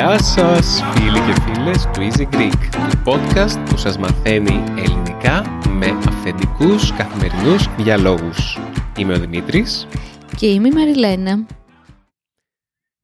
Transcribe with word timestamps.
Γεια 0.00 0.22
σας 0.22 0.80
φίλοι 0.94 1.20
και 1.20 1.40
φίλες 1.40 1.84
του 1.84 2.00
Easy 2.00 2.34
Greek, 2.34 2.90
του 2.90 3.02
podcast 3.04 3.68
που 3.68 3.76
σας 3.76 3.98
μαθαίνει 3.98 4.64
ελληνικά 4.78 5.42
με 5.68 5.86
αυθεντικούς 5.86 6.92
καθημερινούς 6.92 7.74
διαλόγους. 7.76 8.58
Είμαι 8.98 9.14
ο 9.14 9.18
Δημήτρης. 9.18 9.86
Και 10.36 10.46
είμαι 10.46 10.68
η 10.68 10.72
Μαριλένα. 10.72 11.46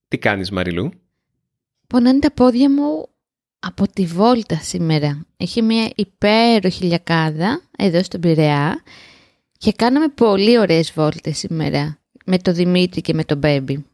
Τι 0.09 0.19
κάνεις 0.19 0.51
Μαριλού; 0.51 0.91
Πονάνε 1.87 2.19
τα 2.19 2.33
πόδια 2.33 2.71
μου 2.71 3.09
από 3.59 3.89
τη 3.89 4.07
βόλτα 4.07 4.57
σήμερα. 4.57 5.27
Έχει 5.37 5.63
μια 5.63 5.91
υπέροχη 5.97 6.85
λιακάδα 6.85 7.61
εδώ 7.79 8.03
στον 8.03 8.21
Πειραιά 8.21 8.83
και 9.59 9.73
κάναμε 9.73 10.09
πολύ 10.09 10.59
ωραίες 10.59 10.93
βόλτες 10.93 11.39
σήμερα 11.39 11.99
με 12.25 12.39
το 12.39 12.53
Δημήτρη 12.53 13.01
και 13.01 13.15
με 13.15 13.25
το 13.25 13.37
Μπέμπι. 13.37 13.85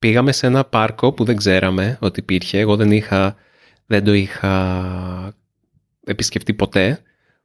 Πήγαμε 0.00 0.32
σε 0.32 0.46
ένα 0.46 0.64
πάρκο 0.64 1.12
που 1.12 1.24
δεν 1.24 1.36
ξέραμε 1.36 1.98
ότι 2.00 2.20
υπήρχε. 2.20 2.58
Εγώ 2.58 2.76
δεν, 2.76 2.90
είχα, 2.90 3.36
δεν 3.86 4.04
το 4.04 4.12
είχα 4.12 5.34
επισκεφτεί 6.04 6.54
ποτέ. 6.54 7.02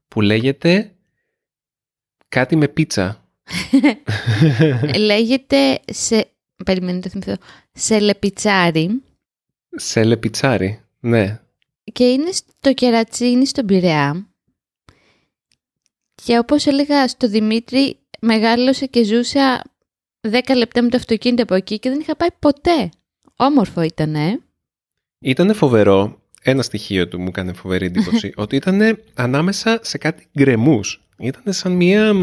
Που 0.07 0.21
λέγεται 0.21 0.95
κάτι 2.27 2.55
με 2.55 2.67
πίτσα. 2.67 3.27
Λέγεται 4.97 5.79
σε... 5.85 6.31
Περιμένετε, 6.65 7.09
θυμηθώ. 7.09 7.35
Σε 7.71 7.99
λεπιτσάρι. 7.99 9.03
Σε 9.75 10.03
λεπιτσάρι, 10.03 10.81
ναι. 10.99 11.39
Και 11.93 12.03
είναι 12.03 12.31
στο 12.31 12.73
κερατσίνι 12.73 13.45
στον 13.45 13.65
Πειραιά. 13.65 14.27
Και 16.15 16.37
όπως 16.37 16.65
έλεγα 16.65 17.07
στο 17.07 17.27
Δημήτρη, 17.27 17.99
μεγάλωσε 18.19 18.85
και 18.85 19.03
ζούσα 19.03 19.63
10 20.31 20.55
λεπτά 20.57 20.81
με 20.81 20.89
το 20.89 20.97
αυτοκίνητο 20.97 21.43
από 21.43 21.53
εκεί 21.53 21.79
και 21.79 21.89
δεν 21.89 21.99
είχα 21.99 22.15
πάει 22.15 22.29
ποτέ. 22.39 22.89
Όμορφο 23.35 23.81
ήταν, 23.81 24.15
ε. 24.15 24.39
Ήτανε 25.19 25.53
φοβερό. 25.53 26.19
Ένα 26.41 26.61
στοιχείο 26.61 27.07
του 27.07 27.19
μου 27.19 27.27
έκανε 27.27 27.53
φοβερή 27.53 27.85
εντύπωση. 27.85 28.31
ότι 28.43 28.55
ήταν 28.55 28.97
ανάμεσα 29.13 29.79
σε 29.81 29.97
κάτι 29.97 30.27
γκρεμούς. 30.39 31.01
Ήταν 31.17 31.53
σαν, 31.53 31.71
μια, 31.71 32.13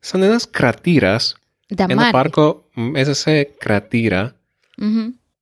σαν 0.00 0.22
ένας 0.22 0.50
κρατήρας. 0.50 1.36
Ένα 1.76 2.10
πάρκο 2.10 2.64
μέσα 2.74 3.14
σε 3.14 3.42
κρατήρα. 3.42 4.36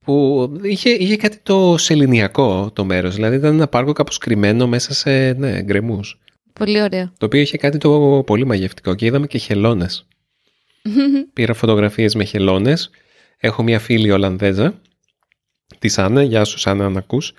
Που 0.04 0.52
είχε, 0.62 0.90
είχε 0.90 1.16
κάτι 1.16 1.38
το 1.42 1.74
σεληνιακό 1.78 2.70
το 2.72 2.84
μέρος. 2.84 3.14
Δηλαδή 3.14 3.36
ήταν 3.36 3.54
ένα 3.54 3.68
πάρκο 3.68 3.92
κάπως 3.92 4.18
κρυμμένο 4.18 4.66
μέσα 4.66 4.94
σε 4.94 5.32
ναι, 5.32 5.62
γκρεμούς. 5.62 6.18
Πολύ 6.52 6.82
ωραίο. 6.82 7.12
Το 7.18 7.26
οποίο 7.26 7.40
είχε 7.40 7.56
κάτι 7.56 7.78
το 7.78 8.22
πολύ 8.26 8.46
μαγευτικό 8.46 8.94
και 8.94 9.06
είδαμε 9.06 9.26
και 9.26 9.38
χελώνες. 9.38 10.06
Πήρα 11.32 11.54
φωτογραφίες 11.54 12.14
με 12.14 12.24
χελώνες. 12.24 12.90
Έχω 13.38 13.62
μια 13.62 13.78
φίλη 13.78 14.10
Ολλανδέζα, 14.10 14.80
τη 15.78 15.88
Σάνε, 15.88 16.22
γεια 16.22 16.44
σου 16.44 16.58
Σάνε 16.58 16.84
αν 16.84 16.96
ακούς, 16.96 17.32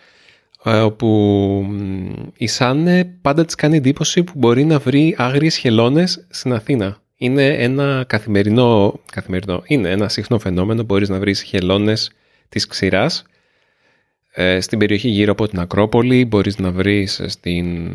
ε, 0.64 0.80
όπου 0.80 1.66
η 2.38 2.48
Σάνε 2.48 3.06
πάντα 3.22 3.46
της 3.46 3.56
κάνει 3.56 3.78
εντύπωση 3.78 4.24
που 4.24 4.32
μπορεί 4.36 4.66
να 4.66 4.80
βρει 4.80 5.16
άγριες 5.18 5.58
χελώνες 5.58 6.28
στην 6.30 6.54
Αθήνα. 6.54 7.02
Είναι 7.16 7.48
ένα 7.48 8.04
καθημερινό, 8.08 9.00
καθημερινό 9.12 9.64
είναι 9.66 9.90
ένα 9.90 10.10
συχνό 10.10 10.40
φαινόμενο, 10.40 10.84
μπορείς 10.84 11.10
να 11.10 11.20
βρεις 11.20 11.42
χελώνες 11.42 12.12
της 12.50 12.68
ξηράς 12.68 13.26
ε, 14.34 14.60
στην 14.60 14.80
περιοχή 14.80 15.10
γύρω 15.10 15.32
από 15.32 15.48
την 15.48 15.60
Ακρόπολη, 15.60 16.26
μπορείς 16.26 16.58
να 16.58 16.72
βρεις 16.72 17.22
στην, 17.26 17.92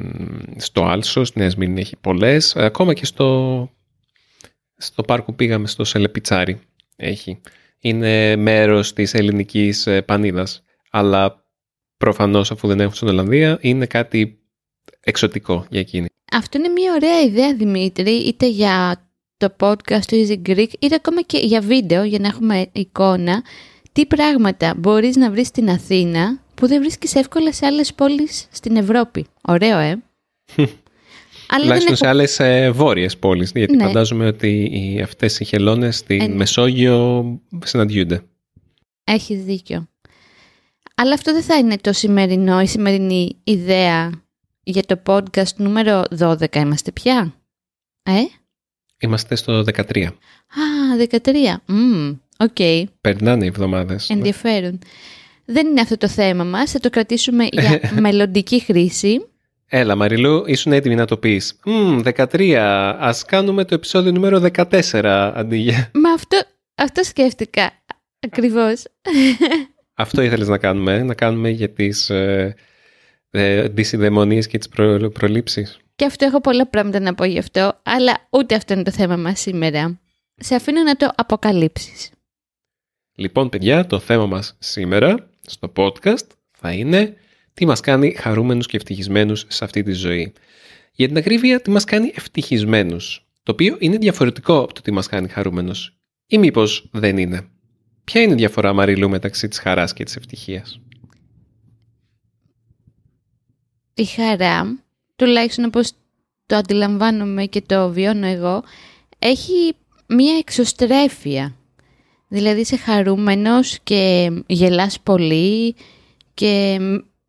στο 0.57 0.85
Άλσο, 0.85 1.25
στην 1.25 1.43
Εσμήνη 1.43 1.81
έχει 1.81 1.97
πολλές, 1.97 2.55
ε, 2.55 2.65
ακόμα 2.65 2.95
και 2.95 3.07
στο 3.07 3.71
στο 4.83 5.03
πάρκο 5.03 5.25
που 5.25 5.35
πήγαμε 5.35 5.67
στο 5.67 5.85
Σελεπιτσάρι 5.85 6.61
έχει. 6.97 7.41
Είναι 7.79 8.37
μέρος 8.37 8.93
της 8.93 9.15
ελληνικής 9.15 9.87
ε, 9.87 10.03
πανίδας, 10.03 10.63
αλλά 10.91 11.47
προφανώς 11.97 12.51
αφού 12.51 12.69
δεν 12.69 12.81
έχουν 12.81 12.95
στην 12.95 13.09
Ολλανδία 13.09 13.59
είναι 13.61 13.87
κάτι 13.87 14.39
εξωτικό 15.01 15.67
για 15.71 15.81
εκείνη. 15.81 16.07
Αυτό 16.33 16.59
είναι 16.59 16.69
μια 16.69 16.93
ωραία 16.93 17.21
ιδέα 17.21 17.55
Δημήτρη, 17.55 18.11
είτε 18.11 18.49
για 18.49 19.07
το 19.37 19.55
podcast 19.61 20.05
του 20.07 20.27
Easy 20.27 20.49
Greek, 20.49 20.69
είτε 20.79 20.95
ακόμα 20.95 21.23
και 21.23 21.39
για 21.39 21.61
βίντεο, 21.61 22.05
για 22.05 22.19
να 22.19 22.29
έχουμε 22.29 22.69
εικόνα. 22.73 23.43
Τι 23.93 24.07
πράγματα 24.07 24.75
μπορείς 24.77 25.17
να 25.17 25.31
βρεις 25.31 25.47
στην 25.47 25.71
Αθήνα 25.71 26.41
που 26.55 26.67
δεν 26.67 26.81
βρίσκεις 26.81 27.15
εύκολα 27.15 27.53
σε 27.53 27.67
άλλες 27.67 27.95
πόλεις 27.95 28.49
στην 28.51 28.77
Ευρώπη. 28.77 29.27
Ωραίο, 29.43 29.79
ε! 29.79 30.03
Αλλά 31.55 31.63
Τουλάχιστον 31.63 31.97
σε 31.97 32.09
άλλες 32.09 32.41
ε, 32.41 32.71
βόρειες 32.71 33.17
πόλεις. 33.17 33.51
Γιατί 33.55 33.77
ναι. 33.77 33.85
φαντάζομαι 33.85 34.27
ότι 34.27 35.01
αυτές 35.03 35.41
οι 35.41 35.45
χελώνες 35.45 35.97
στη 35.97 36.17
ε, 36.17 36.27
ναι. 36.27 36.35
Μεσόγειο 36.35 37.25
συναντιούνται. 37.65 38.23
Έχεις 39.05 39.45
δίκιο. 39.45 39.89
Αλλά 40.95 41.15
αυτό 41.15 41.33
δεν 41.33 41.43
θα 41.43 41.57
είναι 41.57 41.77
το 41.77 41.93
σημερινό, 41.93 42.61
η 42.61 42.67
σημερινή 42.67 43.37
ιδέα 43.45 44.11
για 44.63 44.83
το 44.83 45.03
podcast 45.07 45.55
νούμερο 45.57 46.05
12 46.19 46.57
είμαστε 46.57 46.93
πια; 46.93 47.35
Ε; 48.03 48.13
Είμαστε 48.99 49.35
στο 49.35 49.65
13. 49.75 50.05
Α, 50.05 50.13
13. 51.11 51.17
OK. 52.39 52.49
okay. 52.57 52.85
Περνάνε 53.01 53.45
οι 53.45 53.49
εβδομάδες. 53.49 54.11
Ενδιαφέρον. 54.11 54.79
Δεν 55.45 55.67
είναι 55.67 55.81
αυτό 55.81 55.97
το 55.97 56.09
θέμα 56.09 56.45
μας, 56.45 56.71
θα 56.71 56.79
το 56.79 56.91
κρατήσουμε 56.91 57.49
για 57.53 57.81
μελλοντική 58.01 58.61
χρήση. 58.61 59.27
Έλα 59.75 59.95
Μαριλού, 59.95 60.43
ήσουν 60.47 60.73
έτοιμη 60.73 60.95
να 60.95 61.05
το 61.05 61.17
πεις. 61.17 61.59
Μμ, 61.65 62.01
13. 62.05 62.97
Ας 62.99 63.25
κάνουμε 63.25 63.65
το 63.65 63.75
επεισόδιο 63.75 64.13
νούμερο 64.13 64.43
14 64.53 65.33
αντί 65.35 65.57
για... 65.57 65.91
Μα 65.95 66.11
αυτό, 66.11 66.43
αυτό 66.75 67.03
σκέφτηκα 67.05 67.73
ακριβώς. 68.21 68.83
Αυτό 69.95 70.23
ήθελες 70.23 70.49
να 70.49 70.59
κάνουμε, 70.59 71.03
να 71.03 71.15
κάνουμε 71.15 71.49
για 71.49 71.71
τις 71.71 72.11
ε, 72.11 72.55
ε, 73.31 73.69
και 74.49 74.59
τις 74.59 74.69
προ, 74.69 75.11
προλήψεις. 75.11 75.79
Και 75.97 76.05
αυτό 76.05 76.25
έχω 76.25 76.41
πολλά 76.41 76.67
πράγματα 76.67 77.01
να 77.01 77.15
πω 77.15 77.25
γι' 77.25 77.39
αυτό, 77.39 77.81
αλλά 77.83 78.27
ούτε 78.31 78.55
αυτό 78.55 78.73
είναι 78.73 78.83
το 78.83 78.91
θέμα 78.91 79.17
μας 79.17 79.41
σήμερα. 79.41 80.01
Σε 80.35 80.55
αφήνω 80.55 80.83
να 80.83 80.97
το 80.97 81.11
αποκαλύψεις. 81.15 82.11
Λοιπόν, 83.15 83.49
παιδιά, 83.49 83.87
το 83.87 83.99
θέμα 83.99 84.27
μας 84.27 84.57
σήμερα 84.59 85.31
στο 85.47 85.73
podcast 85.77 86.27
θα 86.59 86.73
είναι 86.73 87.17
τι 87.55 87.67
μας 87.67 87.81
κάνει 87.81 88.15
χαρούμενους 88.15 88.67
και 88.67 88.77
ευτυχισμένους 88.77 89.45
σε 89.49 89.65
αυτή 89.65 89.83
τη 89.83 89.93
ζωή; 89.93 90.33
Για 90.93 91.07
την 91.07 91.17
ακρίβεια, 91.17 91.61
τι 91.61 91.71
μας 91.71 91.85
κάνει 91.85 92.13
ευτυχισμένους, 92.15 93.27
το 93.43 93.53
οποίο 93.53 93.77
είναι 93.79 93.97
διαφορετικό 93.97 94.59
από 94.59 94.73
το 94.75 94.81
τι 94.83 94.91
μας 94.91 95.07
κάνει 95.07 95.29
χαρούμενος. 95.29 95.97
Ή 96.27 96.39
μήπως 96.39 96.89
δεν 96.93 97.19
είναι; 97.19 97.47
Ποια 98.05 98.23
είναι 98.23 98.33
η 98.33 98.37
διαφορά, 98.37 98.73
Μαριλού, 98.73 99.09
μεταξύ 99.09 99.49
της 99.49 99.59
χαράς 99.59 99.93
και 99.93 100.05
της 100.05 100.17
ευτυχίας; 100.17 100.81
Η 103.95 104.05
χαρά, 104.05 104.79
τουλάχιστον 105.17 105.65
όπως 105.65 105.93
το 106.47 106.57
αντιλαμβάνομαι 106.57 107.45
και 107.45 107.61
το 107.61 107.91
βιώνω 107.91 108.27
εγώ, 108.27 108.65
έχει 109.19 109.77
μία 110.07 110.37
εξωστρέφεια. 110.37 111.57
Δηλαδή 112.29 112.61
είσαι 112.61 112.77
χαρούμενος 112.77 113.79
και 113.83 114.31
γελάς 114.47 115.01
πολύ 115.01 115.75
και 116.35 116.79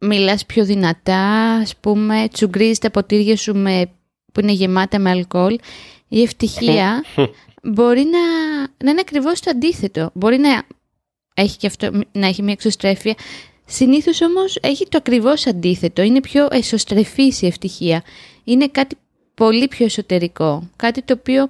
μιλάς 0.03 0.46
πιο 0.46 0.66
δυνατά, 0.66 1.53
ας 1.53 1.75
πούμε, 1.75 2.28
τσουγκρίζεις 2.31 2.80
τα 2.80 2.91
ποτήρια 2.91 3.38
σου 3.38 3.56
με, 3.56 3.90
που 4.31 4.40
είναι 4.40 4.52
γεμάτα 4.52 5.00
με 5.00 5.09
αλκοόλ. 5.09 5.58
Η 6.08 6.22
ευτυχία 6.22 7.03
μπορεί 7.64 8.03
να, 8.03 8.19
να 8.84 8.92
είναι 8.92 9.00
ακριβώς 9.00 9.40
το 9.40 9.50
αντίθετο. 9.50 10.09
Μπορεί 10.13 10.38
να 10.38 10.63
έχει, 11.34 11.58
και 11.58 11.68
αυτό, 11.68 11.92
να 12.12 12.28
έχει 12.28 12.42
μια 12.42 12.54
εξωστρέφεια. 12.54 13.16
Συνήθως 13.66 14.22
όμως 14.22 14.57
έχει 14.62 14.88
το 14.88 14.98
ακριβώς 14.98 15.48
αντίθετο. 15.48 16.01
Είναι 16.01 16.19
πιο 16.19 16.48
εσωστρεφής 16.51 17.42
η 17.42 17.45
ευτυχία. 17.45 18.04
Είναι 18.44 18.68
κάτι 18.68 18.95
πολύ 19.33 19.68
πιο 19.68 19.86
εσωτερικό. 19.86 20.69
Κάτι 20.75 21.01
το 21.01 21.13
οποίο 21.19 21.50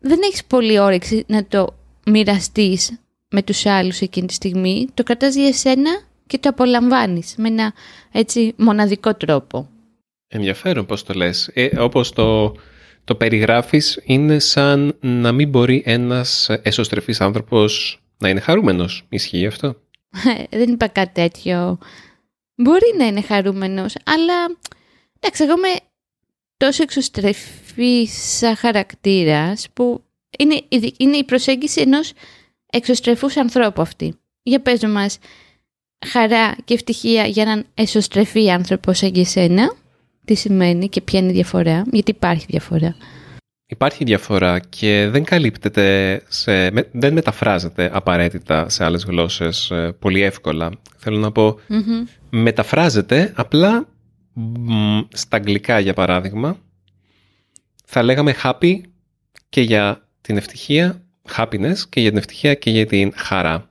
δεν 0.00 0.18
έχεις 0.22 0.44
πολύ 0.44 0.78
όρεξη 0.78 1.24
να 1.26 1.44
το 1.44 1.74
μοιραστείς 2.06 2.98
με 3.30 3.42
τους 3.42 3.66
άλλους 3.66 4.00
εκείνη 4.00 4.26
τη 4.26 4.32
στιγμή. 4.32 4.86
Το 4.94 5.02
κρατάς 5.02 5.34
για 5.34 5.46
εσένα 5.46 6.00
και 6.26 6.38
το 6.38 6.48
απολαμβάνεις 6.48 7.34
με 7.36 7.48
ένα 7.48 7.72
έτσι 8.12 8.54
μοναδικό 8.56 9.14
τρόπο. 9.14 9.68
Ενδιαφέρον 10.28 10.86
πώς 10.86 11.02
το 11.02 11.14
λες. 11.14 11.50
Ε, 11.54 11.78
όπως 11.78 12.12
το, 12.12 12.54
το 13.04 13.14
περιγράφεις 13.14 14.00
είναι 14.04 14.38
σαν 14.38 14.96
να 15.00 15.32
μην 15.32 15.48
μπορεί 15.48 15.82
ένας 15.86 16.48
εσωστρεφής 16.62 17.20
άνθρωπος 17.20 18.00
να 18.18 18.28
είναι 18.28 18.40
χαρούμενος. 18.40 19.06
Ισχύει 19.08 19.46
αυτό; 19.46 19.76
Ε, 20.50 20.58
δεν 20.58 20.72
είπα 20.72 20.88
κάτι 20.88 21.12
τέτοιο. 21.12 21.78
Μπορεί 22.54 22.94
να 22.98 23.06
είναι 23.06 23.22
χαρούμενος, 23.22 23.94
αλλά 24.04 24.56
εντάξει, 25.20 25.44
εγώ 25.44 25.52
είμαι 25.52 25.76
τόσο 26.56 26.82
εξωστρεφής 26.82 28.42
χαρακτήρας 28.56 29.66
που 29.72 30.04
είναι, 30.38 30.62
είναι 30.96 31.16
η 31.16 31.24
προσέγγιση 31.24 31.80
ενός 31.80 32.12
εξωστρεφούς 32.66 33.36
ανθρώπου 33.36 33.80
αυτή. 33.80 34.18
Για 34.42 34.60
πες 34.60 34.84
μας, 34.84 35.18
χαρά 36.06 36.56
και 36.64 36.74
ευτυχία 36.74 37.26
για 37.26 37.42
έναν 37.42 37.64
εσωστρεφή 37.74 38.50
άνθρωπο 38.50 38.92
σαν 38.92 39.12
και 39.12 39.20
εσένα. 39.20 39.74
Τι 40.24 40.34
σημαίνει 40.34 40.88
και 40.88 41.00
ποια 41.00 41.18
είναι 41.18 41.30
η 41.30 41.34
διαφορά, 41.34 41.84
γιατί 41.92 42.10
υπάρχει 42.10 42.46
διαφορά. 42.48 42.96
υπάρχει 43.66 44.04
διαφορά 44.04 44.58
και 44.58 45.08
δεν 45.10 45.24
καλύπτεται, 45.24 46.22
σε, 46.28 46.70
δεν 46.92 47.12
μεταφράζεται 47.12 47.90
απαραίτητα 47.92 48.68
σε 48.68 48.84
άλλες 48.84 49.04
γλώσσες 49.04 49.70
ε, 49.70 49.96
πολύ 49.98 50.22
εύκολα. 50.22 50.70
Θέλω 50.96 51.18
να 51.18 51.32
πω, 51.32 51.60
μεταφράζεται 52.30 53.32
απλά 53.36 53.88
στα 55.12 55.36
αγγλικά 55.36 55.78
για 55.78 55.94
παράδειγμα. 55.94 56.56
Θα 57.84 58.02
λέγαμε 58.02 58.34
happy 58.42 58.80
και 59.48 59.60
για 59.60 60.08
την 60.20 60.36
ευτυχία, 60.36 61.02
happiness 61.36 61.78
και 61.88 62.00
για 62.00 62.08
την 62.08 62.18
ευτυχία 62.18 62.54
και 62.54 62.70
για 62.70 62.86
την 62.86 63.12
χαρά. 63.16 63.68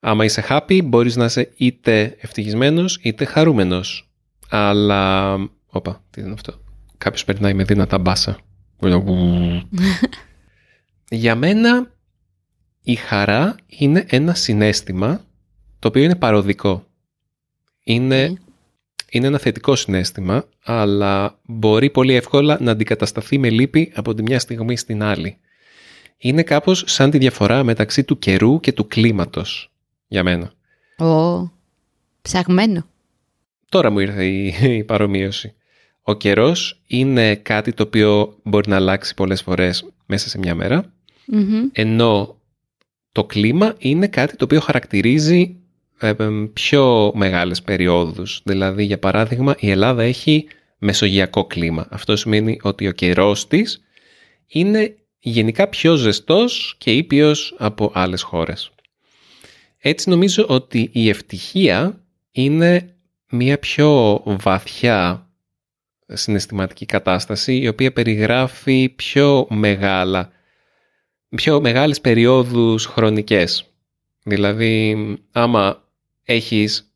Άμα 0.00 0.24
είσαι 0.24 0.44
happy 0.48 0.84
μπορείς 0.84 1.16
να 1.16 1.24
είσαι 1.24 1.52
είτε 1.56 2.16
ευτυχισμένος 2.20 2.98
είτε 3.02 3.24
χαρούμενος. 3.24 4.10
Αλλά... 4.48 5.34
Όπα, 5.66 6.04
τι 6.10 6.20
είναι 6.20 6.32
αυτό; 6.32 6.60
Κάποιος 6.98 7.24
περνάει 7.24 7.54
με 7.54 7.64
δυνατά 7.64 7.98
μπάσα. 7.98 8.38
Για 11.10 11.34
μένα 11.34 11.90
η 12.82 12.94
χαρά 12.94 13.56
είναι 13.66 14.04
ένα 14.08 14.34
συνέστημα 14.34 15.24
το 15.78 15.88
οποίο 15.88 16.02
είναι 16.02 16.16
παροδικό. 16.16 16.86
Είναι, 17.84 18.38
είναι 19.10 19.26
ένα 19.26 19.38
θετικό 19.38 19.76
συνέστημα, 19.76 20.44
αλλά 20.64 21.38
μπορεί 21.42 21.90
πολύ 21.90 22.14
εύκολα 22.14 22.58
να 22.60 22.70
αντικατασταθεί 22.70 23.38
με 23.38 23.50
λύπη 23.50 23.92
από 23.94 24.14
τη 24.14 24.22
μια 24.22 24.38
στιγμή 24.38 24.76
στην 24.76 25.02
άλλη. 25.02 25.38
Είναι 26.16 26.42
κάπως 26.42 26.84
σαν 26.86 27.10
τη 27.10 27.18
διαφορά 27.18 27.64
μεταξύ 27.64 28.04
του 28.04 28.18
καιρού 28.18 28.60
και 28.60 28.72
του 28.72 28.86
κλίματος, 28.86 29.72
για 30.08 30.22
μένα. 30.22 30.52
Ω, 30.98 31.50
ψαγμένο. 32.22 32.86
Τώρα 33.68 33.90
μου 33.90 33.98
ήρθε 33.98 34.26
η, 34.26 34.54
η 34.78 34.84
παρομοίωση. 34.84 35.54
Ο 36.02 36.14
καιρός 36.14 36.80
είναι 36.86 37.34
κάτι 37.34 37.72
το 37.72 37.82
οποίο 37.82 38.38
μπορεί 38.42 38.68
να 38.68 38.76
αλλάξει 38.76 39.14
πολλές 39.14 39.42
φορές 39.42 39.84
μέσα 40.06 40.28
σε 40.28 40.38
μια 40.38 40.54
μερα 40.54 40.92
ενώ 41.72 42.36
το 43.12 43.24
κλίμα 43.24 43.74
είναι 43.78 44.06
κάτι 44.06 44.36
το 44.36 44.44
οποίο 44.44 44.60
χαρακτηρίζει 44.60 45.56
ε, 45.98 46.14
πιο 46.52 47.12
μεγάλες 47.14 47.62
περιόδους. 47.62 48.40
Δηλαδή, 48.44 48.84
για 48.84 48.98
παράδειγμα, 48.98 49.54
η 49.58 49.70
Ελλάδα 49.70 50.02
έχει 50.02 50.46
μεσογειακό 50.78 51.44
κλίμα. 51.44 51.86
Αυτό 51.90 52.16
σημαίνει 52.16 52.58
ότι 52.62 52.88
ο 52.88 52.92
καιρός 52.92 53.46
της 53.46 53.82
είναι 54.46 54.96
γενικά 55.18 55.68
πιο 55.68 55.94
ζεστός 55.94 56.74
και 56.78 56.92
ήπιος 56.92 57.54
από 57.58 57.90
άλλες 57.94 58.22
χώρες. 58.22 58.70
Έτσι 59.78 60.08
νομίζω 60.08 60.46
ότι 60.48 60.90
η 60.92 61.08
ευτυχία 61.08 62.04
είναι 62.30 62.96
μια 63.30 63.58
πιο 63.58 64.22
βαθιά 64.24 65.30
συναισθηματική 66.06 66.86
κατάσταση 66.86 67.58
η 67.58 67.68
οποία 67.68 67.92
περιγράφει 67.92 68.88
πιο 68.88 69.46
μεγάλα 69.50 70.32
πιο 71.36 71.60
μεγάλες 71.60 72.00
περιόδους 72.00 72.86
χρονικές. 72.86 73.64
Δηλαδή, 74.22 74.96
άμα 75.32 75.82
έχεις, 76.24 76.94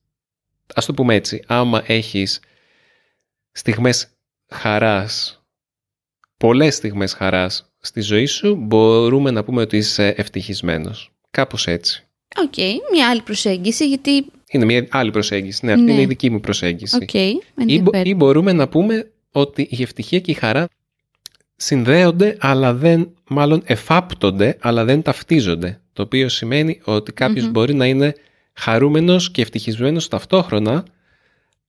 ας 0.74 0.86
το 0.86 0.94
πούμε 0.94 1.14
έτσι, 1.14 1.44
άμα 1.46 1.82
έχεις 1.86 2.40
στιγμές 3.52 4.08
χαράς, 4.48 5.42
πολλές 6.36 6.74
στιγμές 6.74 7.12
χαράς 7.12 7.72
στη 7.78 8.00
ζωή 8.00 8.26
σου, 8.26 8.54
μπορούμε 8.54 9.30
να 9.30 9.44
πούμε 9.44 9.60
ότι 9.60 9.76
είσαι 9.76 10.08
ευτυχισμένος. 10.08 11.10
Κάπως 11.30 11.66
έτσι. 11.66 12.06
Οκ, 12.36 12.56
μια 12.92 13.08
άλλη 13.10 13.22
προσέγγιση, 13.22 13.88
γιατί... 13.88 14.24
Είναι 14.50 14.64
μια 14.64 14.86
άλλη 14.90 15.10
προσέγγιση, 15.10 15.66
ναι, 15.66 15.72
αυτή 15.72 15.84
ναι. 15.84 15.92
είναι 15.92 16.00
η 16.00 16.06
δική 16.06 16.30
μου 16.30 16.40
προσέγγιση. 16.40 17.06
Okay, 17.12 17.30
ή, 17.66 17.82
ή 18.02 18.14
μπορούμε 18.14 18.52
να 18.52 18.68
πούμε 18.68 19.10
ότι 19.32 19.68
η 19.70 19.82
ευτυχία 19.82 20.20
και 20.20 20.30
η 20.30 20.34
χαρά 20.34 20.68
συνδέονται, 21.56 22.36
αλλά 22.40 22.74
δεν, 22.74 23.14
μάλλον 23.28 23.62
εφάπτονται, 23.64 24.56
αλλά 24.60 24.84
δεν 24.84 25.02
ταυτίζονται. 25.02 25.80
Το 25.92 26.02
οποίο 26.02 26.28
σημαίνει 26.28 26.80
ότι 26.84 27.12
μπορεί 27.50 27.74
να 27.74 27.86
είναι 27.86 28.14
χαρούμενος 28.52 29.30
και 29.30 29.42
ευτυχισμένος 29.42 30.08
ταυτόχρονα, 30.08 30.84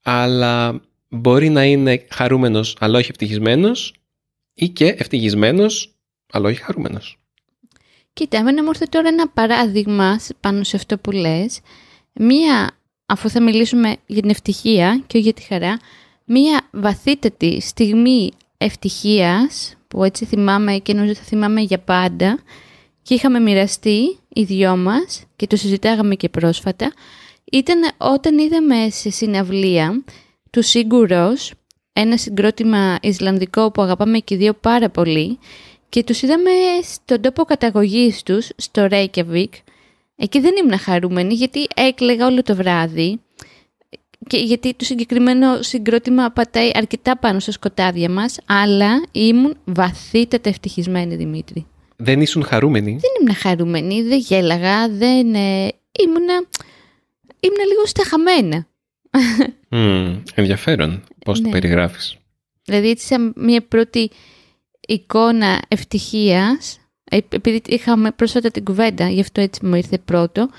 αλλά 0.04 0.82
μπορεί 1.10 1.50
να 1.50 1.64
είναι 1.64 2.06
χαρούμενος 2.10 2.76
αλλά 2.80 2.98
όχι 2.98 3.10
ευτυχισμένος 3.10 3.94
ή 4.54 4.70
και 4.70 4.86
ευτυχισμένος 4.86 5.96
αλλά 6.32 6.50
όχι 6.50 6.62
χαρούμενος. 6.62 7.18
Κοίτα, 8.14 8.38
εμένα 8.38 8.64
μου 8.64 8.70
ήρθε 8.70 8.86
τώρα 8.86 9.08
ένα 9.08 9.28
παράδειγμα 9.28 10.20
πάνω 10.40 10.64
σε 10.64 10.76
αυτό 10.76 10.98
που 10.98 11.12
λες. 11.12 11.60
Μία, 12.14 12.72
αφού 13.06 13.30
θα 13.30 13.42
μιλήσουμε 13.42 13.96
για 14.06 14.22
την 14.22 14.30
ευτυχία 14.30 15.04
και 15.08 15.18
όχι 15.18 15.26
για 15.26 15.34
τη 15.34 15.42
χαρά, 15.42 15.80
μία 16.26 16.62
βαθύτατη 16.72 17.62
στιγμή 17.62 18.32
ευτυχίας 18.58 19.76
που 19.88 20.04
έτσι 20.04 20.26
θυμάμαι 20.26 20.78
και 20.78 20.94
νομίζω 20.94 21.14
θα 21.14 21.24
θυμάμαι 21.24 21.62
για 21.62 21.80
πάντα 21.80 22.40
και 23.02 23.14
είχαμε 23.14 23.40
μοιραστεί 23.40 24.18
οι 24.28 24.44
δυο 24.44 24.78
μας 24.78 25.24
και 25.36 25.48
το 25.48 25.56
συζητάγαμε 25.56 26.16
και 26.16 26.30
πρόσφατα 26.30 26.94
ήταν 27.52 27.92
όταν 27.98 28.38
είδαμε 28.38 28.90
σε 28.90 29.10
συναυλία 29.10 30.04
του 30.50 30.62
Σίγκουρος 30.62 31.54
ένα 31.94 32.18
συγκρότημα 32.18 32.98
Ισλανδικό 33.02 33.72
που 33.72 33.82
αγαπάμε 33.82 34.20
και 34.20 34.36
δύο 34.36 34.54
πάρα 34.54 34.90
πολύ 34.90 35.40
και 35.94 36.04
τους 36.04 36.22
είδαμε 36.22 36.52
στον 36.84 37.22
τόπο 37.22 37.44
καταγωγής 37.44 38.24
τους, 38.24 38.50
στο 38.56 38.88
Reykjavik. 38.92 39.50
Εκεί 40.16 40.40
δεν 40.40 40.52
ήμουν 40.64 40.78
χαρούμενη 40.78 41.34
γιατί 41.34 41.68
έκλαιγα 41.76 42.26
όλο 42.26 42.42
το 42.42 42.56
βράδυ 42.56 43.20
και 44.28 44.38
γιατί 44.38 44.74
το 44.74 44.86
συγκεκριμένο 44.86 45.62
συγκρότημα 45.62 46.30
πατάει 46.30 46.72
αρκετά 46.74 47.18
πάνω 47.18 47.40
στα 47.40 47.52
σκοτάδια 47.52 48.10
μας, 48.10 48.40
αλλά 48.46 49.04
ήμουν 49.12 49.58
βαθύτατα 49.64 50.50
ευτυχισμένη, 50.50 51.16
Δημήτρη. 51.16 51.66
Δεν 51.96 52.22
ήσουν 52.22 52.44
χαρούμενη; 52.44 52.92
Δεν 52.92 53.12
ήμουν 53.22 53.36
χαρούμενη, 53.36 54.02
δεν 54.02 54.20
γέλαγα, 54.20 54.90
δεν... 54.90 55.34
Ε, 55.36 55.68
ήμουνα, 56.04 56.46
ήμουνα 57.40 57.64
λίγο 57.68 57.86
σταχαμένα. 57.86 58.68
Mm, 59.70 60.22
ενδιαφέρον 60.36 61.04
πώς 61.26 61.42
το 61.42 61.46
ναι. 61.46 61.52
περιγράφεις. 61.52 62.18
Δηλαδή 62.64 62.90
έτσι 62.90 63.06
σαν 63.06 63.34
μια 63.36 63.62
πρώτη 63.62 64.10
εικόνα 64.88 65.62
ευτυχίας, 65.68 66.80
ε, 67.04 67.18
επειδή 67.30 67.62
είχαμε 67.66 68.12
πρόσφατα 68.12 68.52
την 68.52 68.64
κουβέντα, 68.64 69.10
γι' 69.10 69.22
αυτό 69.22 69.42
έτσι 69.42 69.66
μου 69.66 69.76
ήρθε 69.76 69.98
πρώτο, 69.98 70.50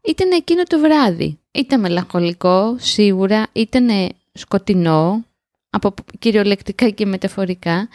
ήταν 0.00 0.30
εκείνο 0.30 0.62
το 0.62 0.78
βράδυ. 0.78 1.38
Ήταν 1.52 1.80
μελαγχολικό, 1.80 2.76
σίγουρα, 2.78 3.46
ήταν 3.52 3.88
σκοτεινό, 4.32 5.24
από 5.70 5.94
κυριολεκτικά 6.18 6.88
και 6.88 7.06
μεταφορικά 7.06 7.88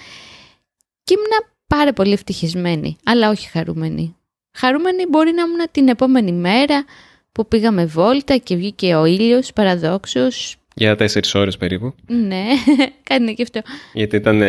και 1.03 1.13
ήμουν 1.13 1.47
πάρα 1.67 1.93
πολύ 1.93 2.13
ευτυχισμένη, 2.13 2.97
αλλά 3.03 3.29
όχι 3.29 3.49
χαρούμενη. 3.49 4.15
Χαρούμενη 4.57 5.05
μπορεί 5.09 5.31
να 5.31 5.41
ήμουν 5.41 5.67
την 5.71 5.87
επόμενη 5.87 6.31
μέρα 6.31 6.85
που 7.31 7.47
πήγαμε 7.47 7.85
βόλτα 7.85 8.37
και 8.37 8.55
βγήκε 8.55 8.95
ο 8.95 9.05
ήλιος 9.05 9.53
παραδόξως. 9.53 10.55
Για 10.75 10.95
τέσσερις 10.95 11.35
ώρες 11.35 11.57
περίπου. 11.57 11.93
Ναι, 12.07 12.45
κάνει 13.09 13.33
και 13.33 13.43
αυτό. 13.43 13.61
Γιατί 13.93 14.15
ήταν 14.15 14.41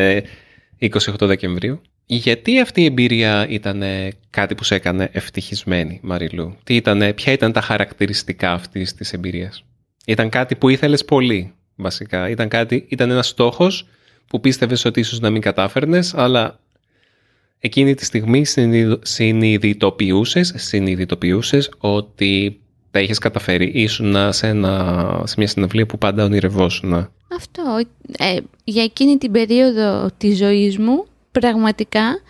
28 0.81 1.27
Δεκεμβρίου. 1.27 1.81
Γιατί 2.07 2.61
αυτή 2.61 2.81
η 2.81 2.85
εμπειρία 2.85 3.47
ήταν 3.49 3.83
κάτι 4.31 4.55
που 4.55 4.65
σε 4.65 4.75
έκανε 4.75 5.09
ευτυχισμένη, 5.13 6.01
Μαριλού; 6.03 6.57
Τι 6.65 6.77
ήτανε, 6.77 7.13
ποια 7.13 7.33
ήταν 7.33 7.53
τα 7.53 7.61
χαρακτηριστικά 7.61 8.53
αυτής 8.53 8.95
της 8.95 9.13
εμπειρίας; 9.13 9.65
Ήταν 10.07 10.29
κάτι 10.29 10.55
που 10.55 10.69
ήθελες 10.69 11.05
πολύ, 11.05 11.53
βασικά. 11.77 12.29
Ήταν, 12.29 12.49
κάτι, 12.49 12.87
ήταν 12.89 13.11
ένας 13.11 13.29
στόχος 13.29 13.87
που 14.27 14.41
πίστευες 14.41 14.85
ότι 14.85 15.01
ίσως 15.01 15.21
να 15.21 15.31
μην 15.31 15.41
κατάφερνες, 15.41 16.15
αλλά 16.15 16.61
εκείνη 17.59 17.95
τη 17.95 18.05
στιγμή 18.05 18.43
συνειδητοποιούσες, 19.03 20.53
συνειδητοποιούσες 20.57 21.71
ότι 21.79 22.61
τα 22.91 23.01
είχες 23.01 23.19
καταφέρει. 23.19 23.71
Ήσουν 23.75 24.33
σε, 24.33 24.47
ένα, 24.47 25.23
σε 25.27 25.35
μια 25.39 25.47
συναυλία 25.47 25.87
που 25.87 25.99
πάντα 25.99 26.25
ονειρευόσουν. 26.25 26.93
Αυτό. 27.35 27.83
Ε, 28.19 28.37
για 28.65 28.83
εκείνη 28.83 29.19
την 29.19 29.33
περίοδο 29.33 30.11
της 30.17 30.37
ζωής 30.37 30.79
μου, 30.79 31.05
πραγματικά 31.31 32.21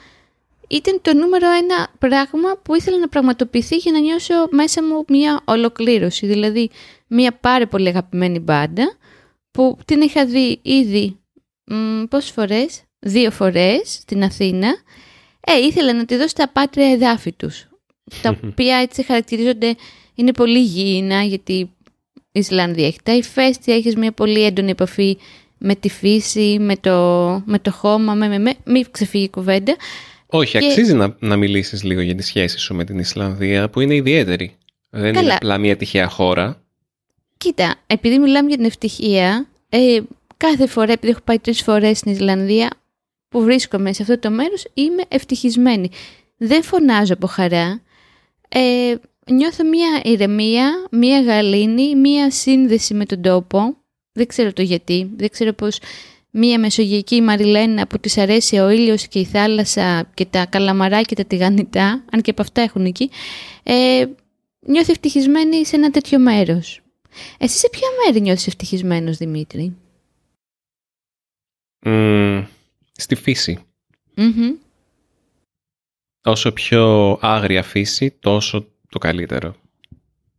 ήταν 0.69 0.99
το 1.03 1.15
νούμερο 1.15 1.47
ένα 1.51 1.89
πράγμα 1.99 2.59
που 2.63 2.75
ήθελα 2.75 2.99
να 2.99 3.09
πραγματοποιηθεί 3.09 3.77
για 3.77 3.93
να 3.93 3.99
νιώσω 3.99 4.35
μέσα 4.51 4.85
μου 4.85 5.05
μια 5.09 5.41
ολοκλήρωση. 5.45 6.27
Δηλαδή, 6.27 6.71
μια 7.07 7.33
πάρα 7.33 7.67
πολύ 7.67 7.89
αγαπημένη 7.89 8.39
μπάντα 8.39 8.97
που 9.51 9.79
την 9.85 10.01
είχα 10.01 10.27
δει 10.27 10.59
ήδη 10.63 11.19
μ, 11.65 12.03
πόσες 12.09 12.31
φορές, 12.31 12.83
δύο 12.99 13.31
φορές 13.31 13.81
στην 13.85 14.23
Αθήνα 14.23 14.77
ε, 15.41 15.59
ήθελα 15.59 15.93
να 15.93 16.05
τη 16.05 16.17
δώσω 16.17 16.35
τα 16.35 16.49
πάτρια 16.49 16.91
εδάφη 16.91 17.33
τους, 17.33 17.69
τα 18.23 18.39
οποία 18.51 18.77
έτσι 18.77 19.03
χαρακτηρίζονται, 19.03 19.77
είναι 20.19 20.33
πολύ 20.33 20.63
γήινα, 20.63 21.23
γιατί 21.23 21.53
η 21.53 21.71
Ισλανδία 22.33 22.87
έχει 22.87 22.99
τα 23.03 23.15
ηφαίστεια, 23.15 23.75
έχεις 23.75 23.97
μια 23.97 24.13
πολύ 24.13 24.45
έντονη 24.45 24.71
επαφή 24.71 25.19
με 25.59 25.75
τη 25.75 25.89
φύση, 25.89 26.57
με 26.61 26.77
το, 26.77 26.97
με 27.47 27.59
το 27.59 27.71
χώμα, 27.71 28.15
με, 28.15 28.29
με, 28.29 28.39
με, 28.39 28.55
μη 28.65 28.85
ξεφύγει 28.91 29.25
η 29.25 29.29
κουβέντα. 29.31 29.77
Όχι, 30.27 30.57
αξίζει 30.57 30.95
να, 30.95 31.17
να 31.19 31.37
μιλήσεις 31.37 31.83
λίγο 31.83 32.01
για 32.01 32.15
τη 32.15 32.23
σχέση 32.23 32.59
σου 32.59 32.75
με 32.75 32.85
την 32.85 32.99
Ισλανδία, 32.99 33.71
που 33.71 33.81
είναι 33.81 33.95
ιδιαίτερη. 33.95 34.57
Δεν 34.91 35.15
είναι 35.15 35.35
απλά 35.35 35.59
μια 35.59 35.77
τυχαία 35.77 36.09
χώρα. 36.09 36.63
Κοίτα, 37.37 37.75
επειδή 37.87 38.19
μιλάμε 38.19 38.49
για 38.49 38.57
την 38.57 38.67
ευτυχία, 38.67 39.49
ε, 39.69 40.01
κάθε 40.37 40.67
φορά, 40.67 40.93
επειδή 40.93 41.13
έχω 41.13 41.21
πάει 41.25 41.39
τρεις 41.39 41.63
φορές 41.63 41.99
στην 41.99 42.13
Ισλανδία, 42.13 42.71
που 43.29 43.43
βρίσκομαι 43.43 43.93
σε 43.93 44.03
αυτό 44.03 44.19
το 44.19 44.31
μέρος 44.31 44.67
είμαι 44.75 45.03
ευτυχισμένη. 45.09 45.91
Δεν 46.37 46.63
φωνάζω 46.63 47.13
από 47.13 47.27
χαρά. 47.27 47.83
Ε, 48.49 48.95
νιώθω 49.31 49.65
μία 49.65 50.01
ηρεμία, 50.05 50.87
μία 50.91 51.23
γαλήνη, 51.23 51.97
μία 51.97 52.31
σύνδεση 52.31 52.95
με 52.95 53.05
τον 53.05 53.23
τόπο. 53.23 53.77
Δεν 54.13 54.27
ξέρω 54.27 54.53
το 54.53 54.63
γιατί. 54.63 55.11
Δεν 55.17 55.29
ξέρω 55.29 55.53
πώς 55.53 55.81
μία 56.31 56.59
μεσογειακή 56.59 57.21
Μαριλένα 57.21 57.87
που 57.87 57.99
της 57.99 58.19
αρέσει 58.19 58.59
ο 58.59 58.71
ήλιος 58.71 59.09
και 59.09 59.19
η 59.19 59.25
θάλασσα 59.25 60.11
και 60.15 60.25
τα 60.25 60.47
καλαμαρά 60.47 61.03
και 61.03 61.15
τα 61.15 61.25
τηγανιτά, 61.25 62.05
αν 62.13 62.21
και 62.21 62.31
από 62.31 62.43
αυτά 62.43 62.61
έχουν 62.61 62.85
εκεί, 62.85 63.11
ε, 63.63 64.07
νιώθει 64.61 64.91
ευτυχισμένη 64.91 65.67
σε 65.67 65.77
ένα 65.77 65.91
τέτοιο 65.91 66.19
μέρος. 66.19 66.81
Εσύ 67.39 67.59
σε 67.59 67.69
ποια 67.69 67.89
μέρη 68.05 68.21
νιώθεις 68.21 68.47
ευτυχισμένος, 68.47 69.17
Δημήτρη; 69.17 69.77
στη 72.93 73.15
φυση 73.15 73.59
Όσο 76.25 76.53
πιο 76.53 77.19
άγρια 77.21 77.63
φύση, 77.63 78.11
τόσο 78.11 78.67
το 78.89 78.99
καλύτερο. 78.99 79.55